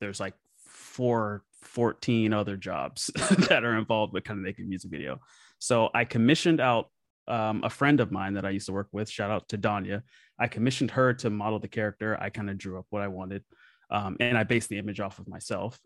there's 0.00 0.20
like 0.20 0.34
for 0.74 1.42
14 1.62 2.32
other 2.32 2.56
jobs 2.56 3.10
that 3.48 3.64
are 3.64 3.78
involved 3.78 4.12
with 4.12 4.24
kind 4.24 4.38
of 4.38 4.44
making 4.44 4.68
music 4.68 4.90
video. 4.90 5.20
So 5.58 5.88
I 5.94 6.04
commissioned 6.04 6.60
out 6.60 6.90
um, 7.26 7.62
a 7.64 7.70
friend 7.70 8.00
of 8.00 8.12
mine 8.12 8.34
that 8.34 8.44
I 8.44 8.50
used 8.50 8.66
to 8.66 8.72
work 8.72 8.88
with. 8.92 9.08
Shout 9.08 9.30
out 9.30 9.48
to 9.48 9.58
Danya. 9.58 10.02
I 10.38 10.48
commissioned 10.48 10.90
her 10.90 11.14
to 11.14 11.30
model 11.30 11.58
the 11.58 11.68
character. 11.68 12.18
I 12.20 12.28
kind 12.28 12.50
of 12.50 12.58
drew 12.58 12.78
up 12.78 12.86
what 12.90 13.02
I 13.02 13.08
wanted, 13.08 13.44
um, 13.90 14.16
and 14.20 14.36
I 14.36 14.42
based 14.42 14.68
the 14.68 14.78
image 14.78 15.00
off 15.00 15.18
of 15.18 15.28
myself. 15.28 15.78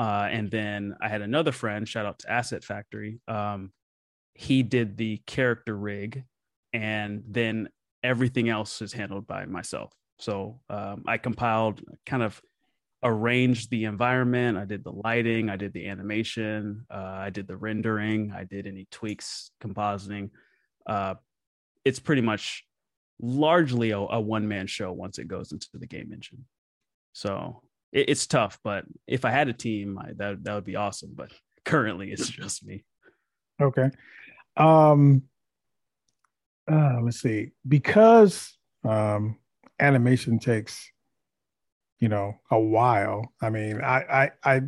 Uh, 0.00 0.26
and 0.30 0.50
then 0.50 0.96
I 1.00 1.08
had 1.08 1.22
another 1.22 1.52
friend. 1.52 1.88
Shout 1.88 2.06
out 2.06 2.18
to 2.20 2.32
Asset 2.32 2.64
Factory. 2.64 3.20
Um, 3.28 3.72
he 4.34 4.64
did 4.64 4.96
the 4.96 5.18
character 5.26 5.76
rig, 5.76 6.24
and 6.72 7.22
then 7.28 7.68
everything 8.02 8.48
else 8.48 8.82
is 8.82 8.92
handled 8.92 9.26
by 9.26 9.46
myself. 9.46 9.92
So 10.18 10.60
um, 10.68 11.04
I 11.06 11.18
compiled 11.18 11.82
kind 12.04 12.22
of 12.22 12.40
arranged 13.04 13.70
the 13.70 13.84
environment. 13.84 14.56
I 14.56 14.64
did 14.64 14.82
the 14.82 14.92
lighting. 14.92 15.50
I 15.50 15.56
did 15.56 15.74
the 15.74 15.88
animation. 15.88 16.86
Uh, 16.90 17.16
I 17.18 17.30
did 17.30 17.46
the 17.46 17.56
rendering. 17.56 18.32
I 18.34 18.44
did 18.44 18.66
any 18.66 18.88
tweaks, 18.90 19.50
compositing. 19.62 20.30
Uh, 20.86 21.14
it's 21.84 22.00
pretty 22.00 22.22
much 22.22 22.64
largely 23.20 23.90
a, 23.90 23.98
a 23.98 24.20
one 24.20 24.48
man 24.48 24.66
show 24.66 24.90
once 24.90 25.18
it 25.18 25.28
goes 25.28 25.52
into 25.52 25.68
the 25.74 25.86
game 25.86 26.10
engine. 26.12 26.46
So 27.12 27.62
it, 27.92 28.08
it's 28.08 28.26
tough, 28.26 28.58
but 28.64 28.86
if 29.06 29.24
I 29.26 29.30
had 29.30 29.48
a 29.48 29.52
team, 29.52 29.98
I, 29.98 30.12
that 30.16 30.42
that 30.44 30.54
would 30.54 30.64
be 30.64 30.76
awesome. 30.76 31.10
But 31.14 31.30
currently, 31.64 32.10
it's 32.10 32.28
just 32.28 32.64
me. 32.64 32.84
Okay. 33.60 33.90
Um. 34.56 35.24
Uh, 36.66 37.02
let's 37.02 37.20
see. 37.20 37.50
Because 37.68 38.56
um, 38.82 39.36
animation 39.78 40.38
takes 40.38 40.90
you 42.00 42.08
know, 42.08 42.38
a 42.50 42.58
while. 42.58 43.32
I 43.40 43.50
mean, 43.50 43.80
I, 43.80 44.30
I, 44.44 44.54
I 44.56 44.60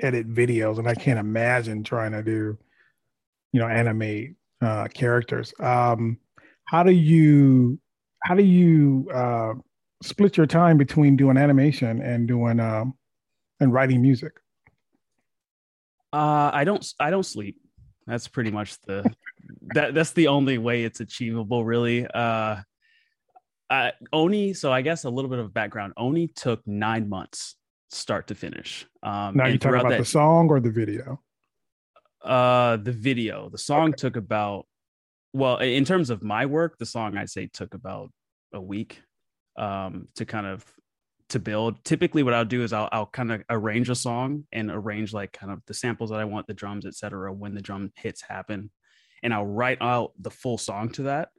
edit 0.00 0.32
videos 0.32 0.78
and 0.78 0.88
I 0.88 0.94
can't 0.94 1.18
imagine 1.18 1.82
trying 1.82 2.12
to 2.12 2.22
do, 2.22 2.58
you 3.52 3.60
know, 3.60 3.68
animate 3.68 4.36
uh, 4.60 4.88
characters. 4.88 5.54
Um, 5.60 6.18
how 6.64 6.82
do 6.82 6.92
you, 6.92 7.78
how 8.22 8.34
do 8.34 8.44
you 8.44 9.08
uh, 9.12 9.54
split 10.02 10.36
your 10.36 10.46
time 10.46 10.78
between 10.78 11.16
doing 11.16 11.36
animation 11.36 12.02
and 12.02 12.28
doing 12.28 12.60
um, 12.60 12.94
and 13.60 13.72
writing 13.72 14.02
music? 14.02 14.32
Uh, 16.12 16.50
I 16.52 16.64
don't, 16.64 16.86
I 17.00 17.10
don't 17.10 17.26
sleep. 17.26 17.56
That's 18.06 18.28
pretty 18.28 18.52
much 18.52 18.80
the 18.82 19.04
that 19.74 19.94
that's 19.94 20.12
the 20.12 20.28
only 20.28 20.58
way 20.58 20.84
it's 20.84 21.00
achievable, 21.00 21.64
really. 21.64 22.06
Uh, 22.06 22.56
uh, 23.70 23.90
Oni, 24.12 24.54
so 24.54 24.72
I 24.72 24.82
guess 24.82 25.04
a 25.04 25.10
little 25.10 25.30
bit 25.30 25.38
of 25.38 25.52
background. 25.52 25.92
Oni 25.96 26.28
took 26.28 26.66
nine 26.66 27.08
months, 27.08 27.56
start 27.90 28.28
to 28.28 28.34
finish. 28.34 28.86
Um, 29.02 29.36
now 29.36 29.46
you 29.46 29.58
talking 29.58 29.80
about 29.80 29.90
that, 29.90 29.98
the 29.98 30.04
song 30.04 30.48
or 30.48 30.60
the 30.60 30.70
video? 30.70 31.20
Uh, 32.22 32.76
the 32.76 32.92
video. 32.92 33.48
The 33.50 33.58
song 33.58 33.92
took 33.92 34.16
about, 34.16 34.66
well, 35.32 35.58
in 35.58 35.84
terms 35.84 36.10
of 36.10 36.22
my 36.22 36.46
work, 36.46 36.78
the 36.78 36.86
song 36.86 37.16
I'd 37.16 37.30
say 37.30 37.48
took 37.52 37.74
about 37.74 38.10
a 38.52 38.60
week, 38.60 39.02
um, 39.56 40.08
to 40.16 40.24
kind 40.24 40.46
of 40.46 40.64
to 41.30 41.40
build. 41.40 41.84
Typically, 41.84 42.22
what 42.22 42.34
I'll 42.34 42.44
do 42.44 42.62
is 42.62 42.72
I'll 42.72 42.88
I'll 42.92 43.06
kind 43.06 43.32
of 43.32 43.42
arrange 43.50 43.90
a 43.90 43.94
song 43.96 44.44
and 44.52 44.70
arrange 44.70 45.12
like 45.12 45.32
kind 45.32 45.52
of 45.52 45.60
the 45.66 45.74
samples 45.74 46.10
that 46.10 46.20
I 46.20 46.24
want, 46.24 46.46
the 46.46 46.54
drums, 46.54 46.86
etc. 46.86 47.32
When 47.32 47.54
the 47.54 47.62
drum 47.62 47.92
hits 47.96 48.22
happen, 48.22 48.70
and 49.24 49.34
I'll 49.34 49.46
write 49.46 49.78
out 49.80 50.12
the 50.20 50.30
full 50.30 50.58
song 50.58 50.90
to 50.90 51.02
that 51.04 51.30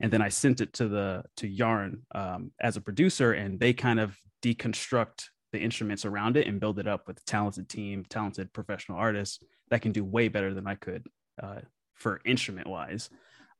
and 0.00 0.12
then 0.12 0.22
I 0.22 0.28
sent 0.28 0.60
it 0.60 0.72
to 0.74 0.88
the 0.88 1.24
to 1.36 1.48
Yarn 1.48 2.02
um, 2.14 2.52
as 2.60 2.76
a 2.76 2.80
producer, 2.80 3.32
and 3.32 3.60
they 3.60 3.72
kind 3.72 4.00
of 4.00 4.16
deconstruct 4.42 5.24
the 5.52 5.58
instruments 5.58 6.04
around 6.04 6.36
it 6.36 6.46
and 6.46 6.60
build 6.60 6.78
it 6.78 6.86
up 6.86 7.06
with 7.06 7.18
a 7.18 7.24
talented 7.24 7.68
team, 7.68 8.04
talented 8.08 8.52
professional 8.52 8.98
artists 8.98 9.42
that 9.70 9.82
can 9.82 9.92
do 9.92 10.04
way 10.04 10.28
better 10.28 10.54
than 10.54 10.66
I 10.66 10.76
could 10.76 11.06
uh, 11.42 11.60
for 11.94 12.20
instrument 12.24 12.66
wise. 12.66 13.10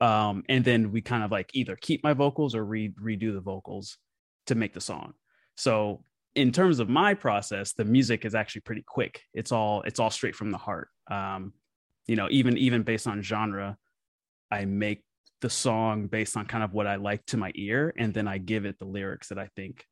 Um, 0.01 0.45
and 0.49 0.65
then 0.65 0.93
we 0.93 1.03
kind 1.03 1.25
of 1.25 1.31
like 1.31 1.51
either 1.53 1.77
keep 1.77 2.03
my 2.03 2.15
vocals 2.15 2.55
or 2.55 2.65
re- 2.65 2.95
redo 3.01 3.35
the 3.35 3.41
vocals 3.41 3.99
to 4.47 4.55
make 4.55 4.73
the 4.73 4.81
song. 4.81 5.13
So 5.57 6.05
in 6.35 6.53
terms 6.53 6.79
of 6.79 6.89
my 6.89 7.15
process, 7.15 7.73
the 7.73 7.85
music 7.85 8.25
is 8.25 8.35
actually 8.35 8.63
pretty 8.63 8.85
quick. 8.87 9.23
It's 9.35 9.53
all 9.53 9.83
it's 9.83 10.01
all 10.01 10.11
straight 10.11 10.37
from 10.37 10.51
the 10.51 10.59
heart. 10.59 10.89
Um, 11.11 11.53
you 12.07 12.17
know, 12.17 12.29
even 12.31 12.57
even 12.57 12.83
based 12.83 13.07
on 13.07 13.21
genre, 13.21 13.77
I 14.51 14.65
make 14.65 15.05
the 15.41 15.51
song 15.51 16.07
based 16.07 16.37
on 16.37 16.47
kind 16.47 16.65
of 16.65 16.73
what 16.73 16.87
I 16.87 16.97
like 16.97 17.25
to 17.27 17.37
my 17.37 17.53
ear, 17.55 17.93
and 17.97 18.13
then 18.13 18.29
I 18.29 18.39
give 18.39 18.65
it 18.65 18.79
the 18.79 18.85
lyrics 18.85 19.29
that 19.29 19.39
I 19.39 19.49
think, 19.57 19.87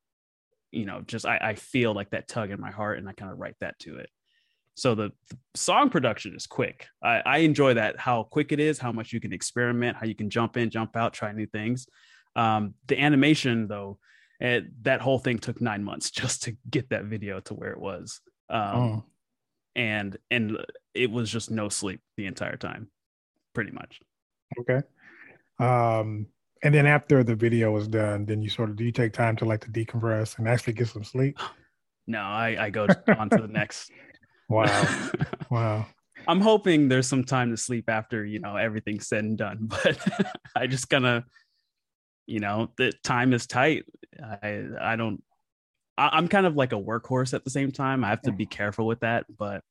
you 0.71 0.85
know, 0.85 1.01
just 1.01 1.27
I, 1.27 1.39
I 1.39 1.55
feel 1.55 1.95
like 1.95 2.11
that 2.11 2.29
tug 2.29 2.51
in 2.51 2.61
my 2.61 2.71
heart, 2.71 2.99
and 2.99 3.09
I 3.09 3.13
kind 3.13 3.33
of 3.33 3.39
write 3.39 3.57
that 3.61 3.79
to 3.81 3.97
it. 3.97 4.11
So 4.79 4.95
the, 4.95 5.11
the 5.29 5.37
song 5.57 5.91
production 5.91 6.37
is 6.37 6.47
quick. 6.47 6.87
I, 7.03 7.21
I, 7.27 7.39
enjoy 7.39 7.75
that 7.75 7.99
how 7.99 8.23
quick 8.23 8.53
it 8.53 8.61
is, 8.61 8.79
how 8.79 8.93
much 8.93 9.13
you 9.13 9.19
can 9.19 9.33
experiment, 9.33 9.97
how 9.97 10.07
you 10.07 10.15
can 10.15 10.31
jump 10.31 10.57
in, 10.57 10.71
jump 10.71 10.97
out, 10.97 11.13
try 11.13 11.33
new 11.33 11.47
things. 11.47 11.89
Um, 12.37 12.75
the 12.87 12.97
animation 13.01 13.67
though, 13.67 13.99
it, 14.39 14.67
that 14.85 15.01
whole 15.01 15.19
thing 15.19 15.41
took 15.41 15.61
nine 15.61 15.83
months 15.83 16.11
just 16.13 16.45
to 16.45 16.57
get 16.71 16.91
that 16.91 17.07
video 17.07 17.41
to 17.41 17.55
where 17.55 17.73
it 17.73 17.81
was. 17.81 18.21
Um, 18.49 18.77
oh. 18.77 19.05
and 19.75 20.17
and 20.31 20.59
it 20.95 21.11
was 21.11 21.29
just 21.29 21.51
no 21.51 21.69
sleep 21.69 22.01
the 22.17 22.27
entire 22.27 22.57
time, 22.57 22.89
pretty 23.55 23.73
much. 23.73 24.01
Okay. 24.61 24.87
Um, 25.59 26.27
and 26.63 26.75
then 26.75 26.87
after 26.87 27.23
the 27.23 27.35
video 27.35 27.77
is 27.77 27.89
done, 27.89 28.25
then 28.25 28.43
you 28.43 28.51
sort 28.51 28.71
of 28.71 28.77
do 28.77 28.85
you 28.85 28.93
take 28.93 29.13
time 29.13 29.37
to 29.37 29.45
like 29.45 29.61
to 29.63 29.71
decompress 29.71 30.39
and 30.39 30.49
actually 30.49 30.73
get 30.75 30.89
some 30.89 31.05
sleep? 31.05 31.39
No, 32.11 32.21
I, 32.21 32.57
I 32.59 32.71
go 32.71 32.87
on 33.19 33.29
to 33.29 33.37
the 33.37 33.49
next. 33.49 33.91
Wow. 34.49 35.11
wow. 35.51 35.87
I'm 36.27 36.41
hoping 36.41 36.89
there's 36.89 37.07
some 37.07 37.23
time 37.23 37.51
to 37.51 37.57
sleep 37.59 37.91
after, 37.91 38.25
you 38.25 38.39
know, 38.39 38.57
everything's 38.57 39.07
said 39.07 39.25
and 39.25 39.37
done, 39.37 39.59
but 39.61 39.99
I 40.57 40.67
just 40.67 40.89
kind 40.89 41.05
of, 41.05 41.25
you 42.27 42.41
know, 42.41 42.71
the 42.79 42.95
time 43.05 43.35
is 43.35 43.47
tight. 43.47 43.85
I, 44.43 44.65
I 44.81 44.97
don't, 44.97 45.23
I, 45.99 46.09
I'm 46.13 46.29
kind 46.29 46.47
of 46.47 46.57
like 46.57 46.73
a 46.73 46.77
workhorse 46.81 47.35
at 47.35 47.45
the 47.45 47.51
same 47.51 47.73
time. 47.73 48.03
I 48.05 48.09
have 48.09 48.23
to 48.23 48.33
be 48.33 48.47
careful 48.47 48.87
with 48.87 49.01
that, 49.01 49.27
but 49.37 49.63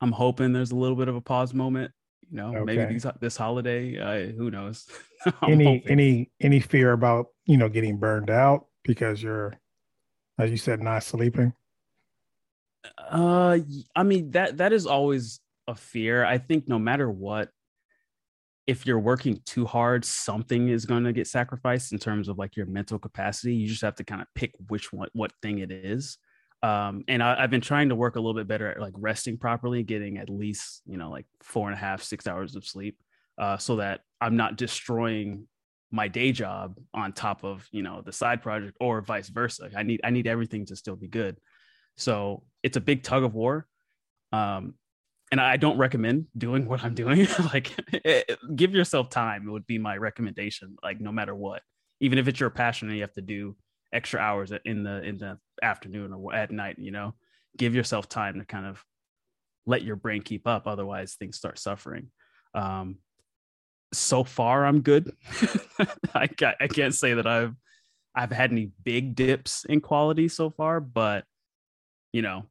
I'm 0.00 0.12
hoping 0.12 0.54
there's 0.54 0.70
a 0.70 0.76
little 0.76 0.96
bit 0.96 1.08
of 1.08 1.16
a 1.16 1.20
pause 1.20 1.52
moment 1.52 1.92
you 2.30 2.36
know, 2.36 2.56
okay. 2.56 2.64
maybe 2.64 2.92
these, 2.92 3.06
this 3.20 3.36
holiday, 3.36 3.98
uh, 3.98 4.32
who 4.32 4.50
knows? 4.50 4.88
any 5.48 5.64
hoping. 5.64 5.90
any 5.90 6.30
any 6.40 6.60
fear 6.60 6.92
about 6.92 7.26
you 7.46 7.56
know 7.56 7.68
getting 7.68 7.98
burned 7.98 8.30
out 8.30 8.66
because 8.84 9.22
you're, 9.22 9.58
as 10.38 10.50
you 10.50 10.56
said, 10.56 10.80
not 10.80 11.02
sleeping? 11.02 11.52
Uh, 12.98 13.58
I 13.96 14.02
mean 14.02 14.32
that 14.32 14.58
that 14.58 14.72
is 14.72 14.86
always 14.86 15.40
a 15.66 15.74
fear. 15.74 16.24
I 16.24 16.38
think 16.38 16.68
no 16.68 16.78
matter 16.78 17.10
what, 17.10 17.50
if 18.66 18.86
you're 18.86 18.98
working 18.98 19.40
too 19.44 19.66
hard, 19.66 20.04
something 20.04 20.68
is 20.68 20.86
going 20.86 21.04
to 21.04 21.12
get 21.12 21.26
sacrificed 21.26 21.92
in 21.92 21.98
terms 21.98 22.28
of 22.28 22.38
like 22.38 22.56
your 22.56 22.66
mental 22.66 22.98
capacity. 22.98 23.54
You 23.54 23.68
just 23.68 23.82
have 23.82 23.96
to 23.96 24.04
kind 24.04 24.22
of 24.22 24.28
pick 24.34 24.52
which 24.68 24.92
one, 24.92 25.08
what 25.12 25.32
thing 25.42 25.58
it 25.58 25.70
is. 25.70 26.18
Um, 26.64 27.04
and 27.08 27.22
I, 27.22 27.42
have 27.42 27.50
been 27.50 27.60
trying 27.60 27.90
to 27.90 27.94
work 27.94 28.16
a 28.16 28.20
little 28.20 28.32
bit 28.32 28.48
better 28.48 28.70
at 28.70 28.80
like 28.80 28.94
resting 28.96 29.36
properly, 29.36 29.82
getting 29.82 30.16
at 30.16 30.30
least, 30.30 30.80
you 30.86 30.96
know, 30.96 31.10
like 31.10 31.26
four 31.42 31.68
and 31.68 31.76
a 31.76 31.78
half, 31.78 32.02
six 32.02 32.26
hours 32.26 32.56
of 32.56 32.64
sleep, 32.64 32.96
uh, 33.36 33.58
so 33.58 33.76
that 33.76 34.00
I'm 34.18 34.36
not 34.36 34.56
destroying 34.56 35.46
my 35.90 36.08
day 36.08 36.32
job 36.32 36.78
on 36.94 37.12
top 37.12 37.44
of, 37.44 37.68
you 37.70 37.82
know, 37.82 38.00
the 38.00 38.12
side 38.12 38.40
project 38.40 38.78
or 38.80 39.02
vice 39.02 39.28
versa. 39.28 39.68
I 39.76 39.82
need, 39.82 40.00
I 40.04 40.08
need 40.08 40.26
everything 40.26 40.64
to 40.66 40.76
still 40.76 40.96
be 40.96 41.06
good. 41.06 41.36
So 41.98 42.44
it's 42.62 42.78
a 42.78 42.80
big 42.80 43.02
tug 43.02 43.24
of 43.24 43.34
war. 43.34 43.66
Um, 44.32 44.72
and 45.30 45.42
I 45.42 45.58
don't 45.58 45.76
recommend 45.76 46.28
doing 46.36 46.66
what 46.66 46.82
I'm 46.82 46.94
doing. 46.94 47.28
like, 47.52 47.72
give 48.56 48.74
yourself 48.74 49.10
time. 49.10 49.46
It 49.46 49.50
would 49.50 49.66
be 49.66 49.76
my 49.76 49.98
recommendation. 49.98 50.76
Like, 50.82 50.98
no 50.98 51.12
matter 51.12 51.34
what, 51.34 51.60
even 52.00 52.16
if 52.16 52.26
it's 52.26 52.40
your 52.40 52.48
passion 52.48 52.88
and 52.88 52.96
you 52.96 53.02
have 53.02 53.12
to 53.12 53.22
do 53.22 53.54
extra 53.94 54.20
hours 54.20 54.52
in 54.64 54.82
the 54.82 55.02
in 55.02 55.18
the 55.18 55.38
afternoon 55.62 56.12
or 56.12 56.34
at 56.34 56.50
night, 56.50 56.78
you 56.78 56.90
know, 56.90 57.14
give 57.56 57.74
yourself 57.74 58.08
time 58.08 58.38
to 58.38 58.44
kind 58.44 58.66
of 58.66 58.84
let 59.66 59.82
your 59.82 59.96
brain 59.96 60.22
keep 60.22 60.46
up. 60.46 60.66
Otherwise, 60.66 61.14
things 61.14 61.36
start 61.36 61.58
suffering. 61.58 62.10
Um, 62.54 62.96
so 63.92 64.24
far, 64.24 64.66
I'm 64.66 64.80
good. 64.80 65.14
I 66.14 66.26
can't, 66.26 66.56
I 66.60 66.68
can't 66.68 66.94
say 66.94 67.14
that 67.14 67.26
I've 67.26 67.54
I've 68.14 68.32
had 68.32 68.52
any 68.52 68.70
big 68.84 69.14
dips 69.14 69.64
in 69.64 69.80
quality 69.80 70.28
so 70.28 70.50
far, 70.50 70.80
but 70.80 71.24
you 72.12 72.22
know, 72.22 72.44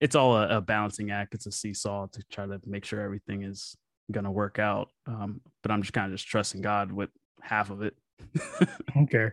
it's 0.00 0.16
all 0.16 0.36
a, 0.36 0.56
a, 0.56 0.60
balancing 0.60 1.10
act. 1.10 1.34
It's 1.34 1.46
a 1.46 1.52
seesaw 1.52 2.06
to 2.06 2.22
try 2.30 2.46
to 2.46 2.60
make 2.66 2.84
sure 2.84 3.00
everything 3.00 3.42
is 3.42 3.76
gonna 4.10 4.30
work 4.30 4.58
out. 4.58 4.88
Um, 5.06 5.40
but 5.62 5.70
I'm 5.70 5.82
just 5.82 5.92
kind 5.92 6.06
of 6.06 6.18
just 6.18 6.28
trusting 6.28 6.62
God 6.62 6.90
with 6.90 7.10
half 7.40 7.70
of 7.70 7.82
it. 7.82 7.94
okay. 9.02 9.30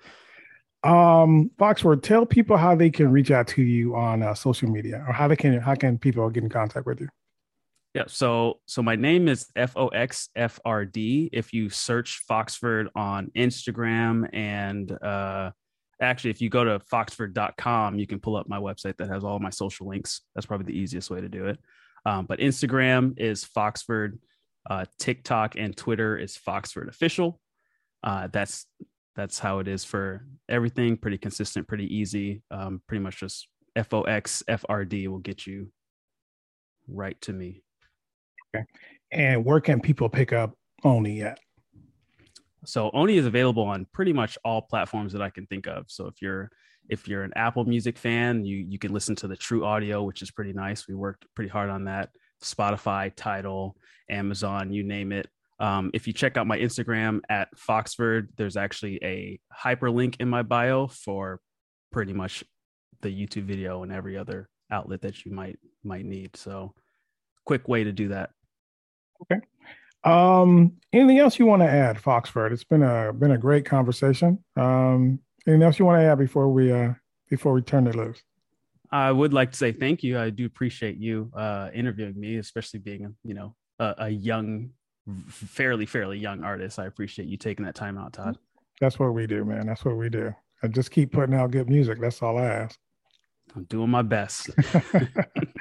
Um, 0.85 1.49
Foxford, 1.57 2.03
tell 2.03 2.25
people 2.25 2.57
how 2.57 2.75
they 2.75 2.89
can 2.89 3.11
reach 3.11 3.31
out 3.31 3.47
to 3.49 3.63
you 3.63 3.95
on 3.95 4.21
uh, 4.21 4.33
social 4.33 4.69
media, 4.69 5.03
or 5.07 5.13
how 5.13 5.27
they 5.27 5.35
can 5.35 5.59
how 5.59 5.75
can 5.75 5.97
people 5.97 6.29
get 6.29 6.43
in 6.43 6.49
contact 6.49 6.85
with 6.85 7.01
you. 7.01 7.09
Yeah, 7.93 8.03
so 8.07 8.59
so 8.65 8.83
my 8.83 8.95
name 8.95 9.27
is 9.27 9.47
F 9.55 9.75
O 9.75 9.87
X 9.87 10.29
F 10.35 10.59
R 10.63 10.85
D. 10.85 11.29
If 11.33 11.53
you 11.53 11.69
search 11.69 12.21
Foxford 12.29 12.87
on 12.95 13.31
Instagram 13.35 14.29
and 14.31 14.91
uh, 14.91 15.51
actually 16.01 16.29
if 16.29 16.41
you 16.41 16.49
go 16.49 16.63
to 16.63 16.79
foxford.com 16.79 17.97
you 17.97 18.07
can 18.07 18.19
pull 18.19 18.35
up 18.35 18.47
my 18.47 18.59
website 18.59 18.97
that 18.97 19.09
has 19.09 19.23
all 19.23 19.39
my 19.39 19.49
social 19.49 19.87
links 19.87 20.21
that's 20.33 20.45
probably 20.45 20.65
the 20.65 20.77
easiest 20.77 21.09
way 21.09 21.21
to 21.21 21.29
do 21.29 21.47
it 21.47 21.59
um, 22.05 22.25
but 22.25 22.39
instagram 22.39 23.17
is 23.17 23.45
foxford 23.45 24.19
uh, 24.69 24.85
tiktok 24.99 25.55
and 25.57 25.75
twitter 25.77 26.17
is 26.17 26.37
foxford 26.37 26.89
official 26.89 27.39
uh, 28.03 28.27
that's 28.31 28.65
that's 29.15 29.39
how 29.39 29.59
it 29.59 29.67
is 29.67 29.83
for 29.83 30.25
everything 30.49 30.97
pretty 30.97 31.17
consistent 31.17 31.67
pretty 31.67 31.93
easy 31.95 32.41
um, 32.51 32.81
pretty 32.87 33.03
much 33.03 33.19
just 33.19 33.47
fox 33.89 34.43
frd 34.49 35.07
will 35.07 35.19
get 35.19 35.45
you 35.45 35.71
right 36.87 37.19
to 37.21 37.33
me 37.33 37.63
okay 38.55 38.65
and 39.11 39.43
where 39.43 39.59
can 39.59 39.79
people 39.79 40.09
pick 40.09 40.33
up 40.33 40.53
Oni 40.83 41.21
at 41.21 41.39
so 42.67 42.89
Oni 42.93 43.17
is 43.17 43.25
available 43.25 43.63
on 43.63 43.85
pretty 43.93 44.13
much 44.13 44.37
all 44.43 44.61
platforms 44.61 45.13
that 45.13 45.21
I 45.21 45.29
can 45.29 45.45
think 45.47 45.67
of. 45.67 45.85
So 45.87 46.07
if 46.07 46.21
you're 46.21 46.49
if 46.89 47.07
you're 47.07 47.23
an 47.23 47.33
Apple 47.35 47.65
Music 47.65 47.97
fan, 47.97 48.45
you 48.45 48.57
you 48.57 48.79
can 48.79 48.93
listen 48.93 49.15
to 49.17 49.27
the 49.27 49.35
True 49.35 49.65
Audio, 49.65 50.03
which 50.03 50.21
is 50.21 50.31
pretty 50.31 50.53
nice. 50.53 50.87
We 50.87 50.95
worked 50.95 51.25
pretty 51.35 51.49
hard 51.49 51.69
on 51.69 51.85
that. 51.85 52.09
Spotify, 52.43 53.11
Tidal, 53.15 53.75
Amazon, 54.09 54.71
you 54.71 54.83
name 54.83 55.11
it. 55.11 55.27
Um, 55.59 55.91
if 55.93 56.07
you 56.07 56.13
check 56.13 56.37
out 56.37 56.47
my 56.47 56.57
Instagram 56.57 57.21
at 57.29 57.49
Foxford, 57.57 58.29
there's 58.35 58.57
actually 58.57 58.99
a 59.03 59.39
hyperlink 59.57 60.17
in 60.19 60.29
my 60.29 60.43
bio 60.43 60.87
for 60.87 61.39
pretty 61.91 62.13
much 62.13 62.43
the 63.01 63.09
YouTube 63.09 63.45
video 63.45 63.83
and 63.83 63.91
every 63.91 64.17
other 64.17 64.49
outlet 64.71 65.01
that 65.01 65.25
you 65.25 65.31
might 65.31 65.57
might 65.83 66.05
need. 66.05 66.35
So 66.35 66.73
quick 67.45 67.67
way 67.67 67.83
to 67.83 67.91
do 67.91 68.09
that. 68.09 68.31
Okay. 69.21 69.41
Um, 70.03 70.73
anything 70.93 71.19
else 71.19 71.39
you 71.39 71.45
want 71.45 71.61
to 71.61 71.69
add, 71.69 71.97
Foxford? 71.97 72.51
It's 72.51 72.63
been 72.63 72.83
a 72.83 73.13
been 73.13 73.31
a 73.31 73.37
great 73.37 73.65
conversation. 73.65 74.43
Um, 74.55 75.19
anything 75.47 75.63
else 75.63 75.79
you 75.79 75.85
want 75.85 75.99
to 75.99 76.05
add 76.05 76.17
before 76.17 76.49
we 76.49 76.71
uh 76.71 76.93
before 77.29 77.53
we 77.53 77.61
turn 77.61 77.87
it 77.87 77.95
loose? 77.95 78.21
I 78.91 79.11
would 79.11 79.33
like 79.33 79.51
to 79.51 79.57
say 79.57 79.71
thank 79.71 80.03
you. 80.03 80.19
I 80.19 80.29
do 80.29 80.45
appreciate 80.45 80.97
you 80.97 81.31
uh 81.35 81.69
interviewing 81.73 82.19
me, 82.19 82.37
especially 82.37 82.79
being 82.79 83.15
you 83.23 83.33
know 83.33 83.55
a, 83.79 83.95
a 83.97 84.09
young, 84.09 84.69
fairly 85.27 85.85
fairly 85.85 86.17
young 86.17 86.43
artist. 86.43 86.79
I 86.79 86.85
appreciate 86.85 87.27
you 87.27 87.37
taking 87.37 87.65
that 87.65 87.75
time 87.75 87.97
out, 87.97 88.13
Todd. 88.13 88.37
That's 88.81 88.99
what 88.99 89.13
we 89.13 89.27
do, 89.27 89.45
man. 89.45 89.67
That's 89.67 89.85
what 89.85 89.97
we 89.97 90.09
do. 90.09 90.33
I 90.63 90.67
just 90.67 90.91
keep 90.91 91.11
putting 91.11 91.35
out 91.35 91.51
good 91.51 91.69
music. 91.69 91.99
That's 92.01 92.21
all 92.21 92.37
I 92.37 92.45
ask. 92.45 92.79
I'm 93.55 93.63
doing 93.65 93.89
my 93.89 94.01
best. 94.01 94.49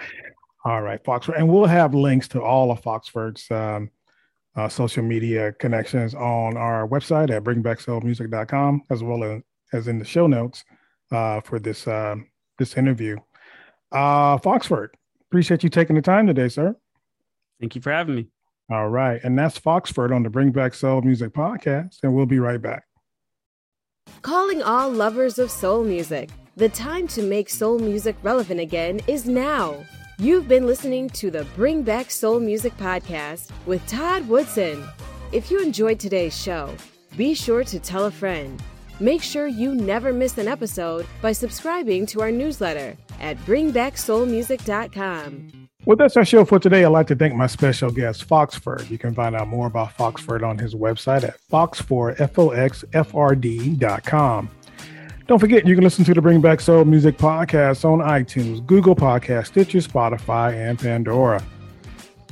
all 0.64 0.83
right, 0.83 1.02
Foxford, 1.04 1.37
and 1.37 1.48
we'll 1.48 1.66
have 1.66 1.94
links 1.94 2.26
to 2.28 2.42
all 2.42 2.70
of 2.70 2.83
Foxford's 2.83 3.50
um, 3.50 3.90
uh, 4.57 4.68
social 4.68 5.02
media 5.02 5.52
connections 5.52 6.14
on 6.14 6.57
our 6.57 6.88
website 6.88 7.30
at 7.30 7.44
bringbacksoulmusic.com, 7.44 8.83
as 8.90 9.02
well 9.02 9.24
as, 9.24 9.42
as 9.72 9.88
in 9.88 9.98
the 9.98 10.04
show 10.04 10.26
notes 10.26 10.64
uh, 11.12 11.40
for 11.42 11.59
this 11.59 11.87
uh, 11.87 12.16
this 12.59 12.76
interview. 12.76 13.16
Uh, 13.92 14.38
Foxford, 14.38 14.90
appreciate 15.28 15.62
you 15.62 15.68
taking 15.68 15.96
the 15.96 16.02
time 16.02 16.26
today, 16.26 16.48
sir. 16.48 16.74
Thank 17.61 17.74
you 17.74 17.80
for 17.80 17.92
having 17.92 18.14
me. 18.14 18.28
All 18.70 18.88
right, 18.88 19.20
and 19.22 19.38
that's 19.38 19.59
Foxford 19.59 20.14
on 20.14 20.22
the 20.22 20.31
Bring 20.31 20.50
Back 20.50 20.72
Soul 20.74 21.03
Music 21.03 21.35
podcast, 21.35 21.98
and 22.03 22.14
we'll 22.14 22.24
be 22.24 22.38
right 22.38 22.61
back. 22.61 22.85
Calling 24.22 24.62
all 24.62 24.90
lovers 24.90 25.38
of 25.38 25.50
soul 25.50 25.85
music. 25.85 26.31
The 26.57 26.70
time 26.70 27.07
to 27.09 27.22
make 27.22 27.50
soul 27.50 27.79
music 27.79 28.16
relevant 28.22 28.61
again 28.61 29.00
is 29.07 29.27
now. 29.27 29.85
You've 30.18 30.48
been 30.48 30.66
listening 30.66 31.11
to 31.11 31.31
the 31.31 31.44
Bring 31.57 31.83
Back 31.83 32.11
Soul 32.11 32.40
Music 32.40 32.74
podcast 32.79 33.50
with 33.66 33.87
Todd 33.87 34.27
Woodson. 34.29 34.83
If 35.33 35.50
you 35.50 35.61
enjoyed 35.61 35.98
today's 35.98 36.40
show, 36.40 36.72
be 37.16 37.35
sure 37.35 37.64
to 37.64 37.81
tell 37.81 38.05
a 38.05 38.11
friend. 38.11 38.62
Make 39.00 39.22
sure 39.22 39.48
you 39.48 39.74
never 39.74 40.12
miss 40.12 40.38
an 40.38 40.46
episode 40.46 41.05
by 41.20 41.33
subscribing 41.33 42.07
to 42.07 42.22
our 42.22 42.31
newsletter 42.31 42.96
at 43.20 43.37
bringbacksoulmusic.com. 43.38 45.63
Well, 45.87 45.97
that's 45.99 46.16
our 46.16 46.25
show 46.25 46.47
for 46.47 46.59
today. 46.59 46.83
I'd 46.85 46.88
like 46.88 47.09
to 47.09 47.14
thank 47.14 47.35
my 47.35 47.47
special 47.47 47.90
guest, 47.90 48.27
Foxford. 48.27 48.88
You 48.88 48.97
can 48.97 49.14
find 49.14 49.37
out 49.37 49.49
more 49.49 49.66
about 49.66 49.94
Foxford 49.94 50.42
on 50.42 50.57
his 50.57 50.75
website 50.75 51.25
at 51.25 51.37
foxford.com. 51.53 54.51
Don't 55.27 55.38
forget, 55.38 55.66
you 55.66 55.75
can 55.75 55.85
listen 55.85 56.05
to 56.05 56.12
the 56.14 56.23
Bring 56.23 56.40
Back 56.40 56.61
Soul 56.61 56.87
Music 56.87 57.18
podcast 57.18 57.85
on 57.85 57.99
iTunes, 58.01 58.64
Google 58.66 58.97
Podcast, 58.97 59.49
Stitcher, 59.49 59.79
Spotify, 59.79 60.55
and 60.55 60.79
Pandora. 60.79 61.42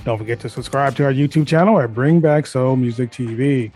Don't 0.04 0.18
forget 0.18 0.40
to 0.40 0.48
subscribe 0.48 0.96
to 0.96 1.04
our 1.04 1.12
YouTube 1.12 1.46
channel 1.46 1.78
at 1.78 1.94
Bring 1.94 2.20
Back 2.20 2.46
Soul 2.46 2.76
Music 2.76 3.10
TV. 3.10 3.70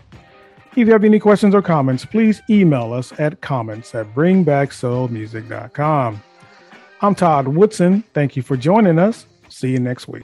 If 0.71 0.87
you 0.87 0.91
have 0.91 1.03
any 1.03 1.19
questions 1.19 1.53
or 1.55 1.61
comments, 1.61 2.05
please 2.05 2.41
email 2.49 2.93
us 2.93 3.13
at 3.19 3.41
comments 3.41 3.93
at 3.95 4.13
bringbacksoulmusic.com. 4.13 6.23
I'm 7.01 7.15
Todd 7.15 7.47
Woodson. 7.47 8.03
Thank 8.13 8.35
you 8.35 8.41
for 8.41 8.57
joining 8.57 8.99
us. 8.99 9.25
See 9.49 9.71
you 9.71 9.79
next 9.79 10.07
week. 10.07 10.23